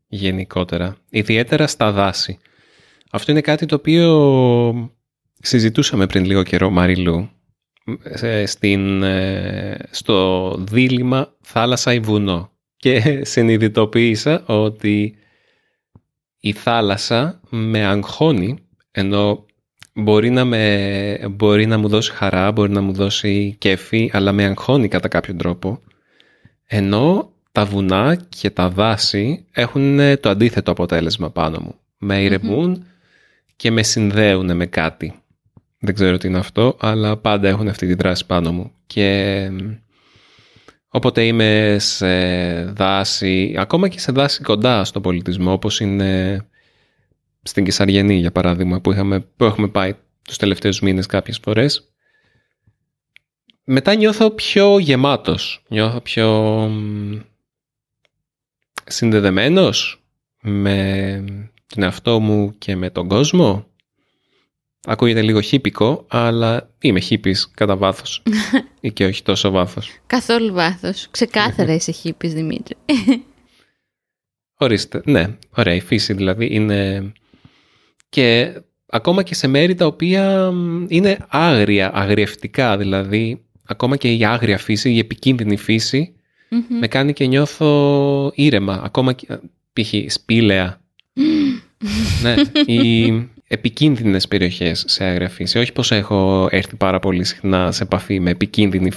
Γενικότερα. 0.07 0.97
Ιδιαίτερα 1.09 1.67
στα 1.67 1.91
δάση. 1.91 2.39
Αυτό 3.11 3.31
είναι 3.31 3.41
κάτι 3.41 3.65
το 3.65 3.75
οποίο 3.75 4.91
συζητούσαμε 5.39 6.05
πριν 6.07 6.25
λίγο 6.25 6.43
καιρό, 6.43 6.69
Μαριλού, 6.69 7.29
στην, 8.45 9.03
ε, 9.03 9.77
στο 9.91 10.55
δίλημα 10.59 11.33
θάλασσα 11.41 11.93
ή 11.93 11.99
βουνό. 11.99 12.51
Και 12.77 13.21
συνειδητοποίησα 13.25 14.43
ότι 14.45 15.15
η 16.39 16.51
θάλασσα 16.51 17.41
με 17.49 17.85
αγχώνει, 17.85 18.57
ενώ 18.91 19.45
μπορεί 19.93 20.29
να, 20.29 20.45
με, 20.45 21.27
μπορεί 21.31 21.65
να 21.65 21.77
μου 21.77 21.87
δώσει 21.87 22.11
χαρά, 22.11 22.51
μπορεί 22.51 22.71
να 22.71 22.81
μου 22.81 22.93
δώσει 22.93 23.55
κέφι, 23.59 24.09
αλλά 24.13 24.31
με 24.31 24.45
αγχώνει 24.45 24.87
κατά 24.87 25.07
κάποιο 25.07 25.35
τρόπο. 25.35 25.81
Ενώ 26.65 27.33
τα 27.59 27.65
βουνά 27.65 28.15
και 28.29 28.49
τα 28.49 28.69
δάση 28.69 29.45
έχουν 29.51 29.99
το 30.19 30.29
αντίθετο 30.29 30.71
αποτέλεσμα 30.71 31.31
πάνω 31.31 31.59
μου. 31.59 31.75
Με 31.97 32.21
ηρεμουν 32.21 32.85
και 33.55 33.71
με 33.71 33.83
συνδέουν 33.83 34.55
με 34.55 34.65
κάτι. 34.65 35.13
Δεν 35.79 35.93
ξέρω 35.93 36.17
τι 36.17 36.27
είναι 36.27 36.37
αυτό, 36.37 36.77
αλλά 36.79 37.17
πάντα 37.17 37.47
έχουν 37.47 37.67
αυτή 37.67 37.87
τη 37.87 37.93
δράση 37.93 38.25
πάνω 38.25 38.51
μου. 38.51 38.71
Και 38.87 39.49
όποτε 40.89 41.25
είμαι 41.25 41.75
σε 41.79 42.63
δάση, 42.63 43.55
ακόμα 43.57 43.87
και 43.87 43.99
σε 43.99 44.11
δάση 44.11 44.41
κοντά 44.43 44.83
στο 44.83 45.01
πολιτισμό, 45.01 45.51
όπως 45.51 45.79
είναι 45.79 46.41
στην 47.43 47.63
Κεσαριανή 47.63 48.15
για 48.15 48.31
παράδειγμα, 48.31 48.81
που, 48.81 48.91
είχαμε, 48.91 49.19
που 49.19 49.43
έχουμε 49.43 49.67
πάει 49.67 49.93
τους 50.21 50.37
τελευταίους 50.37 50.79
μήνες 50.79 51.05
κάποιες 51.05 51.39
φορές, 51.43 51.93
μετά 53.63 53.95
νιώθω 53.95 54.29
πιο 54.29 54.79
γεμάτος, 54.79 55.63
νιώθω 55.67 56.01
πιο 56.01 56.69
συνδεδεμένος 58.85 60.03
με 60.41 61.23
τον 61.67 61.83
εαυτό 61.83 62.19
μου 62.19 62.55
και 62.57 62.75
με 62.75 62.89
τον 62.89 63.07
κόσμο 63.07 63.69
Ακούγεται 64.85 65.21
λίγο 65.21 65.41
χύπικο, 65.41 66.05
αλλά 66.07 66.69
είμαι 66.79 66.99
χύπης 66.99 67.51
κατά 67.53 67.75
βάθος 67.75 68.23
ή 68.81 68.91
και 68.91 69.05
όχι 69.05 69.23
τόσο 69.23 69.49
βάθος. 69.49 69.99
Καθόλου 70.07 70.53
βάθος. 70.53 71.07
Ξεκάθαρα 71.11 71.73
είσαι 71.73 71.91
χύπης, 71.91 72.33
Δημήτρη. 72.33 72.75
Ορίστε. 74.61 75.01
Ναι, 75.05 75.37
ωραία. 75.49 75.73
Η 75.73 75.79
φύση 75.79 76.13
δηλαδή 76.13 76.47
είναι... 76.51 77.11
Και 78.09 78.53
ακόμα 78.85 79.23
και 79.23 79.35
σε 79.35 79.47
μέρη 79.47 79.75
τα 79.75 79.85
οποία 79.85 80.51
είναι 80.87 81.17
άγρια, 81.27 81.91
αγριευτικά. 81.93 82.77
Δηλαδή, 82.77 83.45
ακόμα 83.65 83.95
και 83.97 84.13
η 84.13 84.25
άγρια 84.25 84.57
φύση, 84.57 84.91
η 84.91 84.99
επικίνδυνη 84.99 85.57
με 86.79 86.87
κάνει 86.87 87.13
και 87.13 87.25
νιώθω 87.25 88.31
ήρεμα. 88.35 88.81
Ακόμα 88.83 89.13
και, 89.13 89.27
π.χ. 89.73 89.93
σπήλαια. 90.07 90.81
ναι, 92.23 92.35
η, 92.65 93.29
επικίνδυνες 93.47 94.27
περιοχές 94.27 94.83
σε 94.87 95.03
άγρια 95.03 95.29
φύση. 95.29 95.59
Όχι 95.59 95.71
πως 95.71 95.91
έχω 95.91 96.47
έρθει 96.51 96.75
πάρα 96.75 96.99
πολύ 96.99 97.23
συχνά 97.23 97.71
σε 97.71 97.83
επαφή 97.83 98.19
με 98.19 98.29
επικίνδυνη 98.29 98.91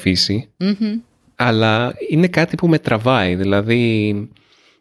αλλά 1.36 1.94
είναι 2.08 2.28
κάτι 2.28 2.56
που 2.56 2.68
με 2.68 2.78
τραβάει. 2.78 3.34
Δηλαδή, 3.34 4.14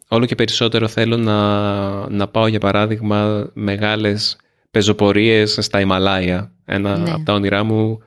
όλο 0.08 0.26
και 0.26 0.36
περισσότερο 0.36 0.88
θέλω 0.88 1.18
να, 1.18 1.40
να 2.10 2.28
πάω, 2.28 2.48
για 2.48 2.60
παράδειγμα, 2.60 3.50
μεγάλες 3.54 4.38
πεζοπορίες 4.72 5.58
στα 5.62 5.80
Ιμαλάια. 5.80 6.52
Ένα 6.66 6.98
ναι. 6.98 7.12
από 7.12 7.24
τα 7.24 7.34
όνειρά 7.34 7.64
μου 7.64 8.00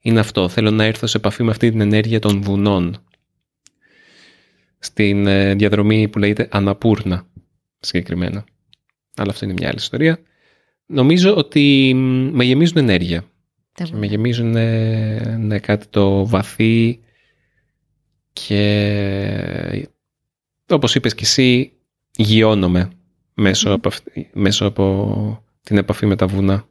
είναι 0.00 0.20
αυτό. 0.20 0.48
Θέλω 0.48 0.70
να 0.70 0.84
έρθω 0.84 1.06
σε 1.06 1.16
επαφή 1.16 1.42
με 1.42 1.50
αυτή 1.50 1.70
την 1.70 1.80
ενέργεια 1.80 2.18
των 2.18 2.40
βουνών. 2.42 2.96
Στην 4.78 5.26
ε, 5.26 5.54
διαδρομή 5.54 6.08
που 6.08 6.18
λέγεται 6.18 6.48
Αναπούρνα, 6.50 7.26
συγκεκριμένα. 7.78 8.44
Αλλά 9.16 9.30
αυτό 9.30 9.44
είναι 9.44 9.54
μια 9.54 9.68
άλλη 9.68 9.78
ιστορία 9.78 10.18
νομίζω 10.88 11.36
ότι 11.36 11.92
με 12.32 12.44
γεμίζουν 12.44 12.76
ενέργεια. 12.76 13.24
με 13.92 14.06
γεμίζουν 14.06 14.50
ναι, 14.50 15.58
κάτι 15.58 15.86
το 15.86 16.26
βαθύ 16.26 17.00
και 18.32 19.88
όπως 20.68 20.94
είπες 20.94 21.14
και 21.14 21.24
εσύ 21.24 21.72
γιώνομαι 22.16 22.90
μέσω, 23.34 23.72
από, 23.72 23.90
μέσω 24.32 24.66
από 24.66 25.44
την 25.62 25.76
επαφή 25.76 26.06
με 26.06 26.16
τα 26.16 26.26
βουνά. 26.26 26.66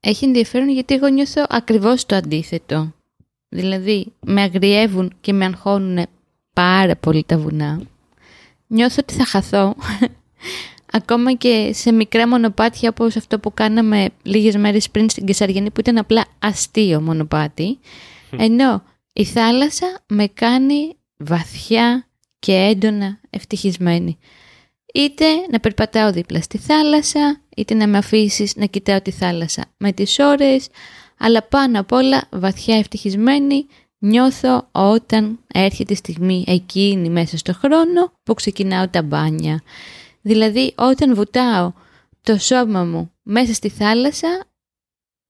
Έχει 0.00 0.24
ενδιαφέρον 0.24 0.68
γιατί 0.68 0.94
εγώ 0.94 1.08
νιώθω 1.08 1.44
ακριβώς 1.48 2.06
το 2.06 2.16
αντίθετο. 2.16 2.94
Δηλαδή 3.48 4.12
με 4.20 4.42
αγριεύουν 4.42 5.12
και 5.20 5.32
με 5.32 5.44
αγχώνουν 5.44 6.06
πάρα 6.54 6.96
πολύ 6.96 7.24
τα 7.26 7.38
βουνά. 7.38 7.80
Νιώθω 8.66 8.96
ότι 8.98 9.14
θα 9.14 9.24
χαθώ 9.26 9.74
ακόμα 10.98 11.32
και 11.32 11.70
σε 11.74 11.92
μικρά 11.92 12.28
μονοπάτια 12.28 12.88
όπως 12.88 13.16
αυτό 13.16 13.38
που 13.38 13.54
κάναμε 13.54 14.08
λίγες 14.22 14.56
μέρες 14.56 14.90
πριν 14.90 15.10
στην 15.10 15.26
Κεσαριανή 15.26 15.70
που 15.70 15.80
ήταν 15.80 15.98
απλά 15.98 16.24
αστείο 16.38 17.00
μονοπάτι, 17.00 17.78
ενώ 18.36 18.82
η 19.12 19.24
θάλασσα 19.24 20.04
με 20.06 20.26
κάνει 20.26 20.96
βαθιά 21.16 22.08
και 22.38 22.52
έντονα 22.52 23.20
ευτυχισμένη. 23.30 24.18
Είτε 24.94 25.24
να 25.50 25.60
περπατάω 25.60 26.12
δίπλα 26.12 26.40
στη 26.40 26.58
θάλασσα, 26.58 27.40
είτε 27.56 27.74
να 27.74 27.86
με 27.86 27.98
αφήσεις 27.98 28.56
να 28.56 28.66
κοιτάω 28.66 29.02
τη 29.02 29.10
θάλασσα 29.10 29.64
με 29.76 29.92
τις 29.92 30.18
ώρες, 30.18 30.68
αλλά 31.18 31.42
πάνω 31.42 31.80
απ' 31.80 31.92
όλα 31.92 32.22
βαθιά 32.30 32.76
ευτυχισμένη 32.76 33.66
νιώθω 34.04 34.68
όταν 34.72 35.38
έρχεται 35.46 35.92
η 35.92 35.96
στιγμή 35.96 36.44
εκείνη 36.46 37.08
μέσα 37.10 37.36
στο 37.36 37.52
χρόνο 37.52 38.12
που 38.22 38.34
ξεκινάω 38.34 38.88
τα 38.88 39.02
μπάνια. 39.02 39.62
Δηλαδή 40.20 40.74
όταν 40.76 41.14
βουτάω 41.14 41.72
το 42.22 42.38
σώμα 42.38 42.84
μου 42.84 43.12
μέσα 43.22 43.54
στη 43.54 43.68
θάλασσα, 43.68 44.44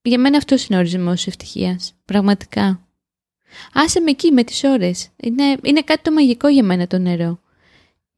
για 0.03 0.19
μένα 0.19 0.37
αυτός 0.37 0.67
είναι 0.67 0.77
ο 0.77 0.81
ορισμός 0.81 1.27
ευτυχίας. 1.27 1.95
Πραγματικά. 2.05 2.89
Άσε 3.73 4.01
με 4.01 4.11
εκεί 4.11 4.33
με 4.33 4.45
τις 4.45 4.65
ώρες. 4.65 5.09
Είναι, 5.17 5.57
είναι 5.63 5.83
κάτι 5.83 6.03
το 6.03 6.13
μαγικό 6.13 6.49
για 6.49 6.63
μένα 6.63 6.87
το 6.87 6.99
νερό. 6.99 7.41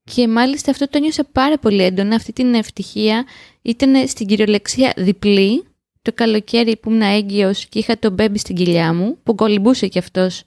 Και 0.04 0.28
μάλιστα 0.28 0.70
αυτό 0.70 0.88
το 0.88 0.98
νιώσα 0.98 1.24
πάρα 1.24 1.58
πολύ 1.58 1.82
έντονα, 1.82 2.14
αυτή 2.14 2.32
την 2.32 2.54
ευτυχία 2.54 3.24
ήταν 3.62 4.08
στην 4.08 4.26
κυριολεξία 4.26 4.92
διπλή, 4.96 5.64
το 6.06 6.12
καλοκαίρι 6.14 6.76
που 6.76 6.90
ήμουν 6.90 7.02
έγκυος 7.02 7.66
και 7.66 7.78
είχα 7.78 7.98
τον 7.98 8.12
μπέμπι 8.12 8.38
στην 8.38 8.56
κοιλιά 8.56 8.94
μου, 8.94 9.18
που 9.22 9.34
κολυμπούσε 9.34 9.86
κι 9.88 9.98
αυτός 9.98 10.44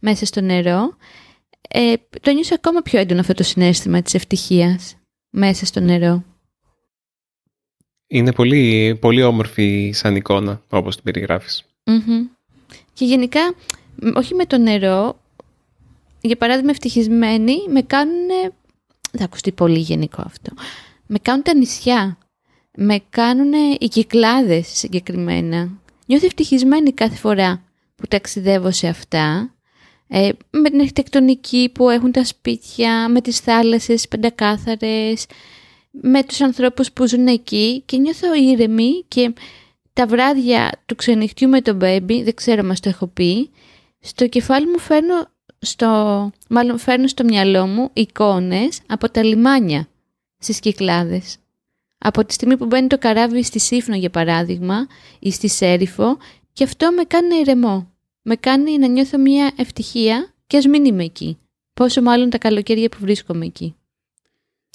μέσα 0.00 0.26
στο 0.26 0.40
νερό. 0.40 0.96
Ε, 1.68 1.94
το 2.20 2.32
νιώσα 2.32 2.54
ακόμα 2.54 2.80
πιο 2.80 2.98
έντονο 2.98 3.20
αυτό 3.20 3.34
το 3.34 3.42
συνέστημα 3.42 4.02
της 4.02 4.14
ευτυχίας 4.14 4.96
μέσα 5.30 5.66
στο 5.66 5.80
νερό. 5.80 6.24
Είναι 8.06 8.32
πολύ, 8.32 8.96
πολύ 9.00 9.22
όμορφη 9.22 9.90
σαν 9.94 10.16
εικόνα, 10.16 10.62
όπως 10.68 10.94
την 10.94 11.04
περιγραφεις 11.04 11.64
Και 12.92 13.04
γενικά, 13.04 13.54
όχι 14.14 14.34
με 14.34 14.46
το 14.46 14.58
νερό, 14.58 15.20
για 16.20 16.36
παράδειγμα 16.36 16.70
ευτυχισμένοι 16.70 17.54
με 17.68 17.82
κάνουν, 17.82 18.28
θα 19.18 19.24
ακουστεί 19.24 19.52
πολύ 19.52 19.78
γενικό 19.78 20.22
αυτό, 20.26 20.52
με 21.06 21.18
κάνουν 21.18 21.42
τα 21.42 21.54
νησιά, 21.54 22.18
με 22.80 23.00
κάνουν 23.10 23.52
οι 23.78 23.88
κυκλάδες 23.88 24.66
συγκεκριμένα. 24.66 25.70
Νιώθω 26.06 26.26
ευτυχισμένη 26.26 26.92
κάθε 26.92 27.16
φορά 27.16 27.62
που 27.96 28.06
ταξιδεύω 28.06 28.70
σε 28.70 28.88
αυτά 28.88 29.54
ε, 30.08 30.28
με 30.50 30.70
την 30.70 30.80
αρχιτεκτονική 30.80 31.70
που 31.74 31.90
έχουν 31.90 32.12
τα 32.12 32.24
σπίτια, 32.24 33.08
με 33.08 33.20
τις 33.20 33.40
θάλασσες 33.40 34.08
πεντακάθαρες, 34.08 35.26
με 35.90 36.22
τους 36.22 36.40
ανθρώπους 36.40 36.92
που 36.92 37.06
ζουν 37.06 37.26
εκεί 37.26 37.82
και 37.86 37.96
νιώθω 37.96 38.34
ήρεμη 38.34 39.04
και 39.08 39.32
τα 39.92 40.06
βράδια 40.06 40.82
του 40.86 40.94
ξενυχτιού 40.94 41.48
με 41.48 41.60
τον 41.60 41.76
μπέμπι, 41.76 42.22
δεν 42.22 42.34
ξέρω 42.34 42.62
μας 42.62 42.80
το 42.80 42.88
έχω 42.88 43.06
πει, 43.06 43.50
στο 44.00 44.26
κεφάλι 44.28 44.66
μου 44.66 44.78
φέρνω 44.78 45.26
στο, 45.58 46.30
μάλλον 46.48 46.78
φέρνω 46.78 47.06
στο 47.06 47.24
μυαλό 47.24 47.66
μου 47.66 47.90
εικόνες 47.92 48.80
από 48.86 49.10
τα 49.10 49.24
λιμάνια 49.24 49.88
στις 50.38 50.60
Κυκλάδες. 50.60 51.38
Από 51.98 52.24
τη 52.24 52.32
στιγμή 52.32 52.56
που 52.56 52.66
μπαίνει 52.66 52.86
το 52.86 52.98
καράβι 52.98 53.42
στη 53.42 53.58
Σύφνο 53.58 53.96
για 53.96 54.10
παράδειγμα 54.10 54.86
ή 55.18 55.30
στη 55.30 55.48
Σέριφο 55.48 56.16
και 56.52 56.64
αυτό 56.64 56.92
με 56.92 57.02
κάνει 57.02 57.36
ηρεμό 57.36 57.92
με 58.28 58.36
κάνει 58.36 58.78
να 58.78 58.86
νιώθω 58.86 59.18
μια 59.18 59.52
ευτυχία 59.56 60.34
και 60.46 60.56
ας 60.56 60.66
μην 60.66 60.84
είμαι 60.84 61.04
εκεί. 61.04 61.38
Πόσο 61.74 62.02
μάλλον 62.02 62.30
τα 62.30 62.38
καλοκαίρια 62.38 62.88
που 62.88 62.96
βρίσκομαι 63.00 63.44
εκεί. 63.44 63.74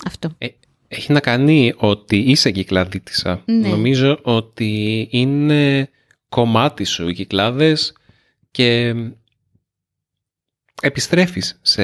Αυτό. 0.06 0.36
Ε, 0.38 0.48
έχει 0.88 1.12
να 1.12 1.20
κάνει 1.20 1.74
ότι 1.78 2.18
είσαι 2.18 2.52
κυκλαδίτησα. 2.52 3.42
Ναι. 3.46 3.68
Νομίζω 3.68 4.20
ότι 4.24 5.08
είναι 5.12 5.90
κομμάτι 6.30 6.84
σου 6.84 7.08
οι 7.08 7.14
κυκλάδες 7.14 7.94
και 8.52 8.96
επιστρέφεις 10.84 11.60
σε, 11.62 11.84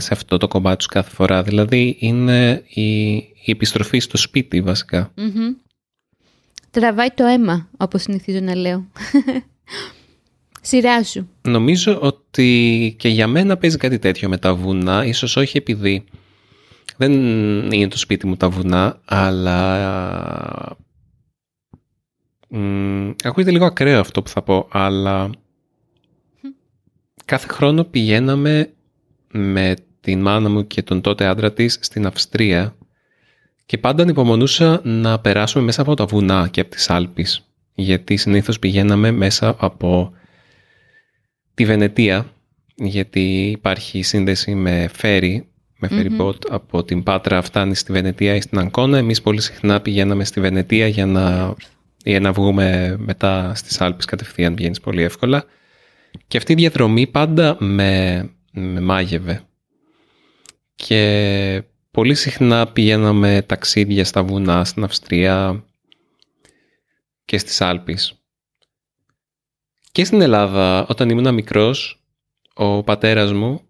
σε 0.00 0.08
αυτό 0.14 0.36
το 0.36 0.48
κομμάτι 0.48 0.82
σου 0.82 0.88
κάθε 0.88 1.10
φορά. 1.10 1.42
Δηλαδή 1.42 1.96
είναι 1.98 2.62
η, 2.68 3.14
η 3.14 3.46
επιστροφή 3.46 3.98
στο 3.98 4.16
σπίτι 4.16 4.60
βασικά. 4.60 5.12
Μμμ. 5.14 5.54
Τραβάει 6.70 7.10
το 7.10 7.24
αίμα, 7.24 7.68
όπως 7.76 8.02
συνηθίζω 8.02 8.40
να 8.40 8.54
λέω. 8.54 8.86
Σειρά 10.62 11.04
σου. 11.04 11.28
Νομίζω 11.42 11.98
ότι 12.00 12.94
και 12.98 13.08
για 13.08 13.26
μένα 13.26 13.56
παίζει 13.56 13.76
κάτι 13.76 13.98
τέτοιο 13.98 14.28
με 14.28 14.38
τα 14.38 14.54
βουνά, 14.54 15.04
ίσως 15.04 15.36
όχι 15.36 15.56
επειδή 15.56 16.04
δεν 16.96 17.12
είναι 17.72 17.88
το 17.88 17.98
σπίτι 17.98 18.26
μου 18.26 18.36
τα 18.36 18.48
βουνά, 18.48 19.00
αλλά 19.04 20.76
μ, 22.48 23.10
ακούγεται 23.24 23.50
λίγο 23.50 23.64
ακραίο 23.64 24.00
αυτό 24.00 24.22
που 24.22 24.28
θα 24.28 24.42
πω, 24.42 24.68
αλλά 24.70 25.30
κάθε 27.30 27.48
χρόνο 27.48 27.84
πηγαίναμε 27.84 28.70
με 29.32 29.74
την 30.00 30.20
μάνα 30.20 30.48
μου 30.48 30.66
και 30.66 30.82
τον 30.82 31.00
τότε 31.00 31.26
άντρα 31.26 31.52
της 31.52 31.78
στην 31.80 32.06
Αυστρία 32.06 32.76
και 33.66 33.78
πάντα 33.78 34.02
ανυπομονούσα 34.02 34.80
να 34.84 35.18
περάσουμε 35.18 35.64
μέσα 35.64 35.82
από 35.82 35.94
τα 35.94 36.06
βουνά 36.06 36.48
και 36.50 36.60
από 36.60 36.70
τις 36.70 36.90
Άλπεις 36.90 37.46
γιατί 37.74 38.16
συνήθως 38.16 38.58
πηγαίναμε 38.58 39.10
μέσα 39.10 39.56
από 39.58 40.12
τη 41.54 41.64
Βενετία 41.64 42.26
γιατί 42.74 43.50
υπάρχει 43.50 44.02
σύνδεση 44.02 44.54
με 44.54 44.88
φέρι, 44.92 45.48
με 45.78 45.88
ferry 45.90 46.20
boat 46.20 46.50
από 46.50 46.84
την 46.84 47.02
Πάτρα 47.02 47.42
φτάνει 47.42 47.74
στη 47.74 47.92
Βενετία 47.92 48.34
ή 48.34 48.40
στην 48.40 48.58
Αγκώνα. 48.58 48.98
Εμείς 48.98 49.22
πολύ 49.22 49.40
συχνά 49.40 49.80
πηγαίναμε 49.80 50.24
στη 50.24 50.40
Βενετία 50.40 50.86
για 50.86 51.06
να, 51.06 51.54
για 52.04 52.20
να 52.20 52.32
βγούμε 52.32 52.96
μετά 52.98 53.54
στις 53.54 53.80
Άλπεις 53.80 54.04
κατευθείαν 54.04 54.54
βγαίνεις 54.54 54.80
πολύ 54.80 55.02
εύκολα. 55.02 55.44
Και 56.28 56.36
αυτή 56.36 56.52
η 56.52 56.54
διαδρομή 56.54 57.06
πάντα 57.06 57.56
με, 57.60 58.30
με 58.52 58.80
μάγευε. 58.80 59.42
Και 60.74 61.62
πολύ 61.90 62.14
συχνά 62.14 62.66
πηγαίναμε 62.66 63.42
ταξίδια 63.42 64.04
στα 64.04 64.22
βουνά 64.22 64.64
στην 64.64 64.84
Αυστρία 64.84 65.64
και 67.24 67.38
στις 67.38 67.60
Άλπεις. 67.60 68.14
Και 69.92 70.04
στην 70.04 70.20
Ελλάδα, 70.20 70.86
όταν 70.86 71.08
ήμουν 71.08 71.34
μικρός, 71.34 72.04
ο 72.54 72.82
πατέρας 72.82 73.32
μου 73.32 73.60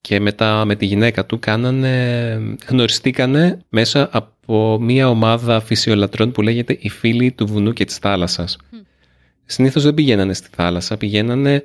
και 0.00 0.20
μετά 0.20 0.64
με 0.64 0.76
τη 0.76 0.86
γυναίκα 0.86 1.26
του 1.26 1.38
κάνανε, 1.38 2.56
γνωριστήκανε 2.68 3.64
μέσα 3.68 4.08
από 4.12 4.78
μια 4.80 5.08
ομάδα 5.08 5.60
φυσιολατρών 5.60 6.32
που 6.32 6.42
λέγεται 6.42 6.78
«Οι 6.80 6.88
φίλοι 6.88 7.32
του 7.32 7.46
βουνού 7.46 7.72
και 7.72 7.84
της 7.84 7.96
θάλασσας». 7.96 8.58
Συνήθως 9.46 9.82
δεν 9.82 9.94
πηγαίνανε 9.94 10.34
στη 10.34 10.48
θάλασσα, 10.52 10.96
πηγαίνανε 10.96 11.64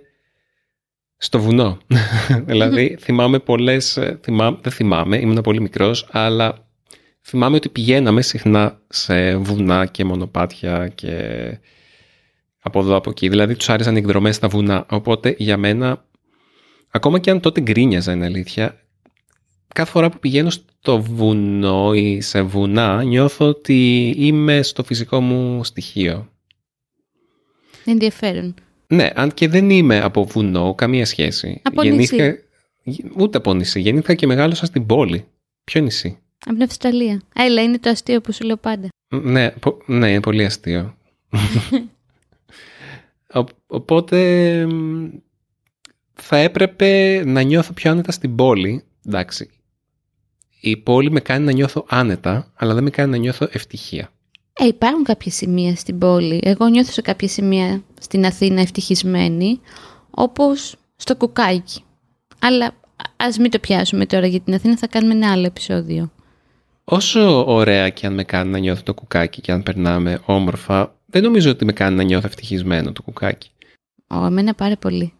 στο 1.18 1.40
βουνό. 1.40 1.78
δηλαδή 2.46 2.98
θυμάμαι 3.00 3.40
πολλές, 3.40 4.00
θυμά, 4.22 4.60
δεν 4.62 4.72
θυμάμαι, 4.72 5.18
ήμουν 5.18 5.42
πολύ 5.42 5.62
μικρός, 5.62 6.08
αλλά 6.12 6.68
θυμάμαι 7.22 7.56
ότι 7.56 7.70
πηγαίναμε 7.70 8.22
συχνά 8.22 8.82
σε 8.90 9.36
βουνά 9.36 9.86
και 9.86 10.04
μονοπάτια 10.04 10.88
και 10.88 11.13
από 12.60 12.80
εδώ 12.80 12.96
από 12.96 13.10
εκεί. 13.10 13.30
Δηλαδή 13.30 13.56
τους 13.56 13.70
άρεσαν 13.70 13.96
οι 13.96 14.00
εκδρομές 14.00 14.36
στα 14.36 14.48
βουνά. 14.48 14.86
Οπότε 14.89 15.36
για 15.38 15.58
μένα, 15.58 16.06
ακόμα 16.89 17.20
και 17.20 17.32
αν 17.32 17.39
τότε 17.39 17.62
γκρίνιαζα 17.62 18.12
είναι 18.12 18.26
αλήθεια, 18.26 18.80
κάθε 19.74 19.92
φορά 19.92 20.10
που 20.10 20.20
πηγαίνω 20.20 20.50
στο 20.50 21.02
βουνό 21.02 21.94
ή 21.94 22.22
σε 22.22 22.42
βουνά 22.42 23.04
νιώθω 23.04 23.48
ότι 23.48 24.13
είμαι 24.18 24.62
στο 24.62 24.84
φυσικό 24.84 25.22
μου 25.22 25.63
στοιχείο. 25.63 26.30
Ενδιαφέρον. 27.89 28.54
Ναι, 28.88 29.10
αν 29.15 29.34
και 29.34 29.47
δεν 29.47 29.69
είμαι 29.69 29.99
από 29.99 30.25
βουνό, 30.25 30.75
καμία 30.75 31.06
σχέση. 31.06 31.62
Από 31.63 31.84
Γεννήθηκα... 31.84 32.38
Ούτε 33.17 33.38
από 33.38 33.54
νησί. 33.54 33.80
Γεννήθηκα 33.80 34.13
και 34.13 34.28
μεγάλωσα 34.28 34.65
στην 34.65 34.86
πόλη. 34.86 35.25
Ποιο 35.63 35.82
νησί; 35.82 36.17
Από 36.45 36.54
την 36.54 36.63
Αυστραλία. 36.63 37.21
Έλα, 37.36 37.62
είναι 37.62 37.80
το 37.80 37.89
αστείο 37.89 38.21
που 38.21 38.34
σου 38.34 38.45
λέω 38.45 38.58
πάντα. 38.58 38.88
Ναι, 39.08 39.52
πο- 39.52 39.78
ναι 39.86 40.10
είναι 40.10 40.19
πολύ 40.19 40.45
αστείο. 40.45 40.97
Ο- 43.34 43.43
Οπότε 43.67 44.17
μ, 44.65 45.08
θα 46.13 46.38
έπρεπε 46.38 47.21
να 47.25 47.41
νιώθω 47.41 47.73
πιο 47.73 47.91
άνετα 47.91 48.12
στην 48.12 48.36
πόλη. 48.36 48.84
Εντάξει. 49.08 49.49
Η 50.62 50.78
πόλη 50.78 51.12
με 51.12 51.19
κάνει 51.19 51.45
να 51.45 51.52
νιώθω 51.52 51.86
άνετα, 51.89 52.52
αλλά 52.56 52.73
δεν 52.73 52.84
με 52.84 52.89
κάνει 52.89 53.12
να 53.12 53.17
νιώθω 53.17 53.47
ευτυχία. 53.52 54.12
Ε, 54.62 54.65
υπάρχουν 54.67 55.04
κάποια 55.04 55.32
σημεία 55.32 55.76
στην 55.76 55.98
πόλη. 55.98 56.39
Εγώ 56.43 56.67
νιώθω 56.67 56.91
σε 56.91 57.02
κάποια 57.02 57.28
σημεία 57.28 57.84
στην 58.00 58.26
Αθήνα 58.26 58.62
ευτυχισμένη, 58.62 59.60
όπως 60.10 60.76
στο 60.95 61.15
κουκάκι. 61.15 61.84
Αλλά 62.39 62.65
α- 62.65 62.72
ας 63.17 63.38
μην 63.38 63.52
το 63.52 63.60
πιάσουμε 63.60 64.06
τώρα 64.06 64.28
για 64.28 64.39
την 64.39 64.54
Αθήνα, 64.54 64.78
θα 64.78 64.88
κάνουμε 64.88 65.13
ένα 65.13 65.32
άλλο 65.32 65.45
επεισόδιο. 65.45 66.12
Όσο 66.84 67.45
ωραία 67.54 67.89
και 67.89 68.06
αν 68.06 68.13
με 68.13 68.24
κάνει 68.24 68.52
να 68.52 68.58
νιώθω 68.58 68.84
το 68.84 68.93
κουκάκι 68.93 69.41
και 69.41 69.52
αν 69.52 69.63
περνάμε 69.63 70.22
όμορφα, 70.26 70.95
δεν 71.06 71.24
νομίζω 71.24 71.50
ότι 71.50 71.65
με 71.65 71.74
κάνει 71.74 71.95
να 71.95 72.04
νιώθω 72.04 72.28
ευτυχισμένο 72.28 72.91
το 72.91 73.02
κουκάκι. 73.02 73.50
Ω, 74.08 74.26
εμένα 74.26 74.54
πάρα 74.54 74.78
πολύ. 74.78 75.13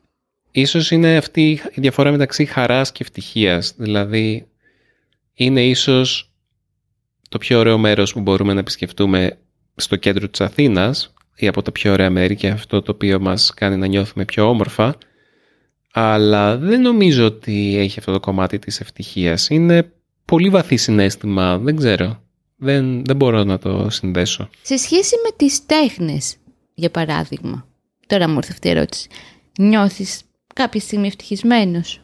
Ίσως 0.52 0.92
είναι 0.92 1.18
αυτή 1.18 1.50
η 1.52 1.82
διαφορά 1.82 2.12
μεταξύ 2.12 2.46
χαράς 2.46 2.92
και 2.92 3.04
ευτυχίας. 3.04 3.74
Δηλαδή, 3.78 4.48
είναι 5.34 5.66
ίσως 5.66 6.29
το 7.30 7.38
πιο 7.38 7.60
ωραίο 7.60 7.78
μέρος 7.78 8.14
που 8.14 8.20
μπορούμε 8.20 8.54
να 8.54 8.60
επισκεφτούμε 8.60 9.38
στο 9.76 9.96
κέντρο 9.96 10.30
της 10.30 10.42
Αθήνας 10.42 11.14
ή 11.36 11.48
από 11.48 11.62
τα 11.62 11.72
πιο 11.72 11.92
ωραία 11.92 12.10
μέρη 12.10 12.36
και 12.36 12.48
αυτό 12.48 12.82
το 12.82 12.92
οποίο 12.92 13.20
μας 13.20 13.54
κάνει 13.56 13.76
να 13.76 13.88
νιώθουμε 13.88 14.26
πιο 14.26 14.50
όμορφα. 14.50 14.98
Αλλά 15.94 16.58
δεν 16.58 16.82
νομίζω 16.82 17.26
ότι 17.26 17.78
έχει 17.78 18.00
αυτό 18.00 18.12
το 18.12 18.20
κομμάτι 18.20 18.60
της 18.60 18.80
ευτυχίας. 18.80 19.50
Είναι 19.50 19.92
πολύ 20.26 20.50
βαθύ 20.50 20.76
συνέστημα, 20.76 21.58
δεν 21.58 21.76
ξέρω. 21.76 22.24
Δεν, 22.56 23.06
δεν 23.06 23.16
μπορώ 23.16 23.44
να 23.44 23.58
το 23.58 23.90
συνδέσω. 23.90 24.50
Σε 24.62 24.78
σχέση 24.78 25.16
με 25.24 25.36
τις 25.36 25.66
τέχνες, 25.66 26.36
για 26.74 26.90
παράδειγμα, 26.90 27.68
τώρα 28.08 28.30
μου 28.30 28.36
ήρθε 28.36 28.52
αυτή 28.52 28.68
η 28.68 28.72
ερώτηση, 28.72 29.10
νιώθεις 29.60 30.22
κάποια 30.54 30.80
στιγμή 30.80 31.08
ευτυχισμένος; 31.08 32.02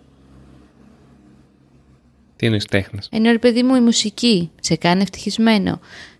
Τι 2.35 2.45
είναι 2.45 2.57
τέχνες. 2.69 3.09
Ενώ 3.11 3.31
ρε 3.31 3.37
παιδί 3.37 3.63
μου 3.63 3.75
η 3.75 3.79
μουσική 3.79 4.51
σε 4.59 4.75
κάνει 4.75 5.01
ευτυχισμένο. 5.01 5.79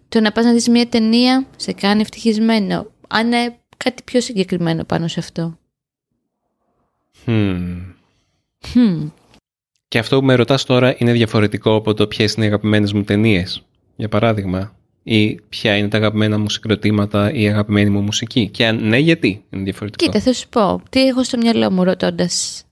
Το 0.10 0.20
να 0.20 0.32
πας 0.32 0.46
να 0.46 0.54
δεις 0.54 0.70
μια 0.70 0.88
ταινία 0.88 1.48
σε 1.56 1.74
κάνει 1.74 2.02
ευτυχισμένο. 2.02 2.92
Αν 3.08 3.28
είναι 3.28 3.56
κάτι 3.78 4.04
πιο 4.04 4.22
συγκεκριμένο 4.22 4.84
πάνω 4.84 5.08
σε 5.08 5.20
αυτό. 5.20 5.58
Hmm. 7.26 7.96
Hm. 8.74 9.12
Και 9.88 10.00
αυτό 10.00 10.20
που 10.20 10.26
με 10.26 10.36
ρωτάς 10.36 10.64
τώρα 10.64 10.96
είναι 10.98 11.12
διαφορετικό 11.12 11.76
από 11.76 11.94
το 11.94 12.08
ποιες 12.08 12.34
είναι 12.34 12.46
οι 12.46 12.48
αγαπημένες 12.48 12.94
μου 12.94 13.04
ταινίες, 13.04 13.64
για 13.96 14.10
παράδειγμα. 14.10 14.76
Ή 15.04 15.36
ποια 15.50 15.78
είναι 15.78 15.88
τα 15.88 15.98
αγαπημένα 15.98 16.38
μου 16.38 16.50
συγκροτήματα 16.50 17.34
ή 17.34 17.42
η 17.42 17.48
αγαπημένη 17.48 17.90
μου 17.90 18.02
μουσική. 18.02 18.50
Και 18.50 18.66
αν 18.66 18.88
ναι, 18.88 18.98
γιατί 18.98 19.44
είναι 19.50 19.64
διαφορετικό; 19.64 20.06
Κοίτα, 20.06 20.20
θα 20.20 20.34
σου 20.34 20.50
πω. 20.50 20.82
Τι 20.90 21.08
έχω 21.08 21.24
στο 21.24 21.38
μυαλό 21.38 21.72
μου 21.72 21.84
ρωτώντας, 21.84 22.64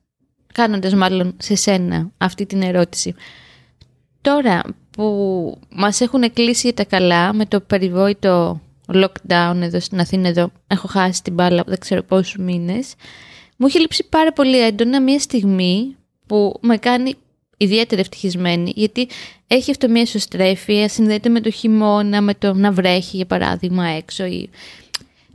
κάνοντα 0.54 0.96
μάλλον 0.96 1.34
σε 1.38 1.56
σένα 1.56 2.12
αυτή 2.18 2.46
την 2.46 2.62
ερώτηση. 2.62 3.16
Τώρα 4.22 4.62
που 4.92 5.58
μας 5.70 6.02
έχουν 6.02 6.34
κλείσει 6.34 6.62
για 6.68 6.74
τα 6.74 6.84
καλά 6.84 7.34
με 7.34 7.46
το 7.46 7.62
περιβόητο 7.62 8.62
lockdown 8.94 9.56
εδώ 9.62 9.80
στην 9.80 10.00
Αθήνα 10.00 10.28
εδώ, 10.28 10.52
έχω 10.68 10.88
χάσει 10.88 11.24
την 11.24 11.34
μπάλα 11.34 11.64
δεν 11.68 11.80
ξέρω 11.80 12.04
πόσους 12.04 12.38
μήνες, 12.38 12.94
μου 13.58 13.68
έχει 13.68 13.80
λείψει 13.80 14.06
πάρα 14.10 14.34
πολύ 14.34 14.66
έντονα 14.66 15.02
μια 15.02 15.20
στιγμή 15.20 15.96
που 16.26 16.60
με 16.62 16.78
κάνει 16.78 17.14
ιδιαίτερα 17.58 18.02
ευτυχισμένη, 18.02 18.74
γιατί 18.76 19.08
έχει 19.48 19.72
αυτό 19.72 19.90
μια 19.90 20.02
ισοστρέφεια, 20.02 20.90
συνδέεται 20.90 21.30
με 21.30 21.42
το 21.42 21.52
χειμώνα, 21.52 22.22
με 22.22 22.34
το 22.34 22.54
να 22.54 22.72
βρέχει 22.72 23.16
για 23.16 23.26
παράδειγμα 23.26 23.86
έξω 23.88 24.26
ή 24.26 24.50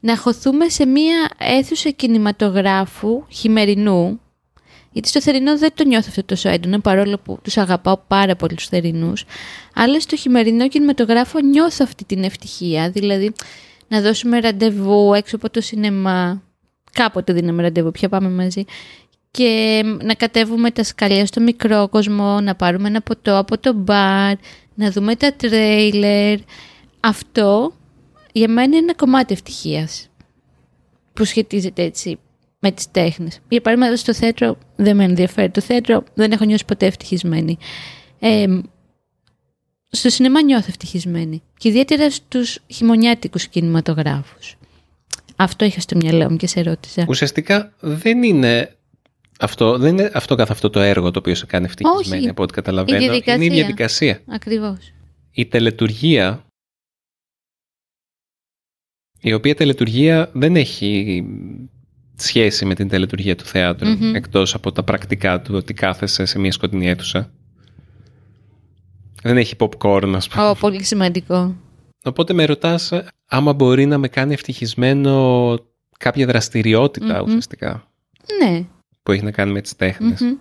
να 0.00 0.16
χωθούμε 0.16 0.68
σε 0.68 0.87
μια 0.87 1.31
αίθουσα 1.38 1.90
κινηματογράφου 1.90 3.24
χειμερινού, 3.28 4.20
γιατί 4.92 5.09
στο 5.09 5.20
θερινό 5.20 5.59
δεν 5.59 5.70
το 5.74 5.85
νιώθω 5.85 6.07
αυτό 6.09 6.24
τόσο 6.24 6.48
έντονα, 6.48 6.81
παρόλο 6.81 7.18
που 7.18 7.38
τους 7.42 7.57
αγαπάω 7.57 7.96
πάρα 8.07 8.37
πολύ 8.37 8.55
τους 8.55 8.66
θερινούς, 8.66 9.24
αλλά 9.74 10.01
στο 10.01 10.16
χειμερινό 10.16 10.68
κινηματογράφο 10.68 11.40
νιώθω 11.40 11.85
αυτή 11.85 12.05
την 12.05 12.24
ευτυχία, 12.24 12.90
δηλαδή 12.90 13.33
να 13.88 14.01
δώσουμε 14.01 14.40
ραντεβού 14.40 15.14
έξω 15.14 15.37
από 15.37 15.51
το 15.51 15.61
σινεμά, 15.61 16.42
κάποτε 16.92 17.33
δίναμε 17.33 17.62
ραντεβού, 17.62 17.90
πια 17.90 18.09
πάμε 18.09 18.29
μαζί, 18.29 18.64
και 19.31 19.83
να 20.03 20.14
κατέβουμε 20.14 20.70
τα 20.70 20.83
σκαλιά 20.85 21.27
στο 21.27 21.40
μικρό 21.40 21.88
κόσμο, 21.88 22.40
να 22.40 22.55
πάρουμε 22.55 22.88
ένα 22.88 23.01
ποτό 23.01 23.38
από 23.38 23.59
το 23.59 23.72
μπαρ, 23.72 24.35
να 24.74 24.90
δούμε 24.90 25.16
τα 25.16 25.33
τρέιλερ. 25.33 26.38
Αυτό 27.01 27.72
για 28.33 28.48
μένα 28.48 28.62
είναι 28.62 28.77
ένα 28.77 28.94
κομμάτι 28.94 29.33
ευτυχίας 29.33 30.09
που 31.12 31.24
σχετίζεται 31.24 31.83
έτσι 31.83 32.18
με 32.59 32.73
τις 32.73 32.90
τέχνες. 32.90 33.40
Για 33.49 33.61
παράδειγμα, 33.61 33.97
στο 33.97 34.14
θέατρο 34.14 34.59
δεν 34.77 34.97
με 34.97 35.05
ενδιαφέρει. 35.05 35.51
Το 35.51 35.61
θέατρο 35.61 36.05
δεν 36.14 36.33
έχω 36.33 36.44
νιώσει 36.44 36.64
ποτέ 36.64 36.87
ευτυχισμένη. 36.87 37.59
Ε, 38.18 38.47
στο 39.88 40.09
σινεμά 40.09 40.42
νιώθω 40.42 40.66
ευτυχισμένη. 40.68 41.42
Και 41.59 41.68
ιδιαίτερα 41.68 42.11
στους 42.11 42.59
χειμωνιάτικους 42.66 43.47
κινηματογράφους. 43.47 44.57
Αυτό 45.37 45.64
είχα 45.64 45.81
στο 45.81 45.97
μυαλό 45.97 46.31
μου 46.31 46.37
και 46.37 46.47
σε 46.47 46.61
ρώτησα. 46.62 47.05
Ουσιαστικά 47.09 47.73
δεν 47.81 48.23
είναι 48.23 48.77
αυτό, 49.38 49.79
δεν 49.79 49.92
είναι 49.92 50.11
αυτό 50.14 50.35
καθ' 50.35 50.51
αυτό 50.51 50.71
το 50.71 50.81
έργο 50.81 51.11
το 51.11 51.18
οποίο 51.18 51.35
σε 51.35 51.47
κάνει 51.47 51.64
ευτυχισμένη 51.64 52.21
Όχι. 52.21 52.31
από 52.31 52.42
ό,τι 52.42 52.53
καταλαβαίνω. 52.53 52.97
Η 52.97 53.01
διαδικασία. 53.01 53.44
Είναι 53.44 53.55
η 53.55 53.57
διαδικασία. 53.57 54.21
Ακριβώς. 54.27 54.92
Η 55.31 55.47
τελετουργία, 55.47 56.44
η 59.21 59.33
οποία 59.33 59.55
τελετουργία 59.55 60.31
δεν 60.33 60.57
έχει 60.57 61.25
σχέση 62.24 62.64
με 62.64 62.74
την 62.74 62.88
τελετουργία 62.88 63.37
του 63.37 63.44
θεατρου 63.44 63.88
Μμμ. 63.88 64.14
εκτός 64.14 64.54
από 64.54 64.72
τα 64.72 64.83
πρακτικά 64.83 65.40
του 65.42 65.54
ότι 65.54 65.74
κάθεσαι 65.74 66.24
σε 66.24 66.38
μια 66.38 66.52
σκοτεινή 66.52 66.88
αίθουσα. 66.88 67.33
Δεν 69.22 69.37
έχει 69.37 69.54
popcorn, 69.59 70.12
ας 70.14 70.28
πούμε. 70.28 70.48
Ω, 70.48 70.54
πολύ 70.54 70.83
σημαντικό. 70.83 71.57
Οπότε 72.04 72.33
με 72.33 72.44
ρωτάς 72.44 72.92
ε, 72.92 73.07
άμα 73.26 73.52
μπορεί 73.52 73.87
να 73.87 73.98
με 73.98 74.09
κάνει 74.09 74.33
ευτυχισμένο 74.33 75.57
κάποια 75.98 76.26
δραστηριότητα 76.26 77.18
Μμμ. 77.18 77.26
ουσιαστικά 77.26 77.90
Ναι. 78.42 78.66
που 79.02 79.12
έχει 79.12 79.22
να 79.22 79.31
κάνει 79.31 79.52
με 79.52 79.61
τις 79.61 79.76
τέχνες. 79.76 80.20
Μμμ. 80.20 80.37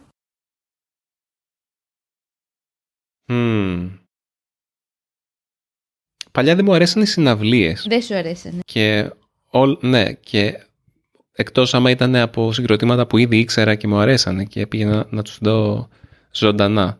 Μμμ. 3.30 3.90
Παλιά 6.32 6.56
δεν 6.56 6.66
μου 6.66 6.74
αρέσαν 6.74 7.02
οι 7.02 7.06
συναυλίες 7.06 7.86
Δεν 7.90 8.02
σου 8.02 8.16
αρέσανε. 8.16 8.60
και, 8.66 9.12
όλ, 9.50 9.78
ναι, 9.82 10.14
και 10.14 10.67
εκτός 11.38 11.74
άμα 11.74 11.90
ήταν 11.90 12.16
από 12.16 12.54
συγκροτήματα 12.54 13.08
που 13.08 13.18
ήδη 13.18 13.38
ήξερα 13.38 13.76
και 13.76 13.88
μου 13.88 13.98
αρέσανε 13.98 14.44
και 14.44 14.68
πήγαινα 14.68 15.08
να 15.10 15.22
τους 15.22 15.38
δω 15.42 15.88
ζωντανά. 16.32 17.00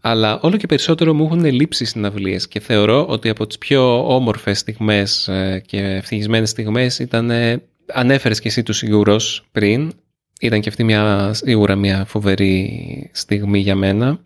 Αλλά 0.00 0.40
όλο 0.40 0.56
και 0.56 0.66
περισσότερο 0.66 1.14
μου 1.14 1.24
έχουν 1.24 1.44
λείψει 1.44 1.82
οι 1.82 1.86
συναυλίες 1.86 2.48
και 2.48 2.60
θεωρώ 2.60 3.06
ότι 3.06 3.28
από 3.28 3.46
τις 3.46 3.58
πιο 3.58 4.14
όμορφες 4.14 4.58
στιγμές 4.58 5.28
ε, 5.28 5.62
και 5.66 5.78
ευτυχισμένες 5.78 6.50
στιγμές 6.50 6.98
ήταν, 6.98 7.30
ε, 7.30 7.62
ανέφερες 7.86 8.40
και 8.40 8.48
εσύ 8.48 8.62
τους 8.62 8.76
σίγουρος 8.76 9.48
πριν, 9.52 9.92
ήταν 10.40 10.60
και 10.60 10.68
αυτή 10.68 10.84
μια, 10.84 11.30
σίγουρα 11.34 11.76
μια 11.76 12.04
φοβερή 12.04 13.10
στιγμή 13.12 13.58
για 13.58 13.74
μένα. 13.74 14.20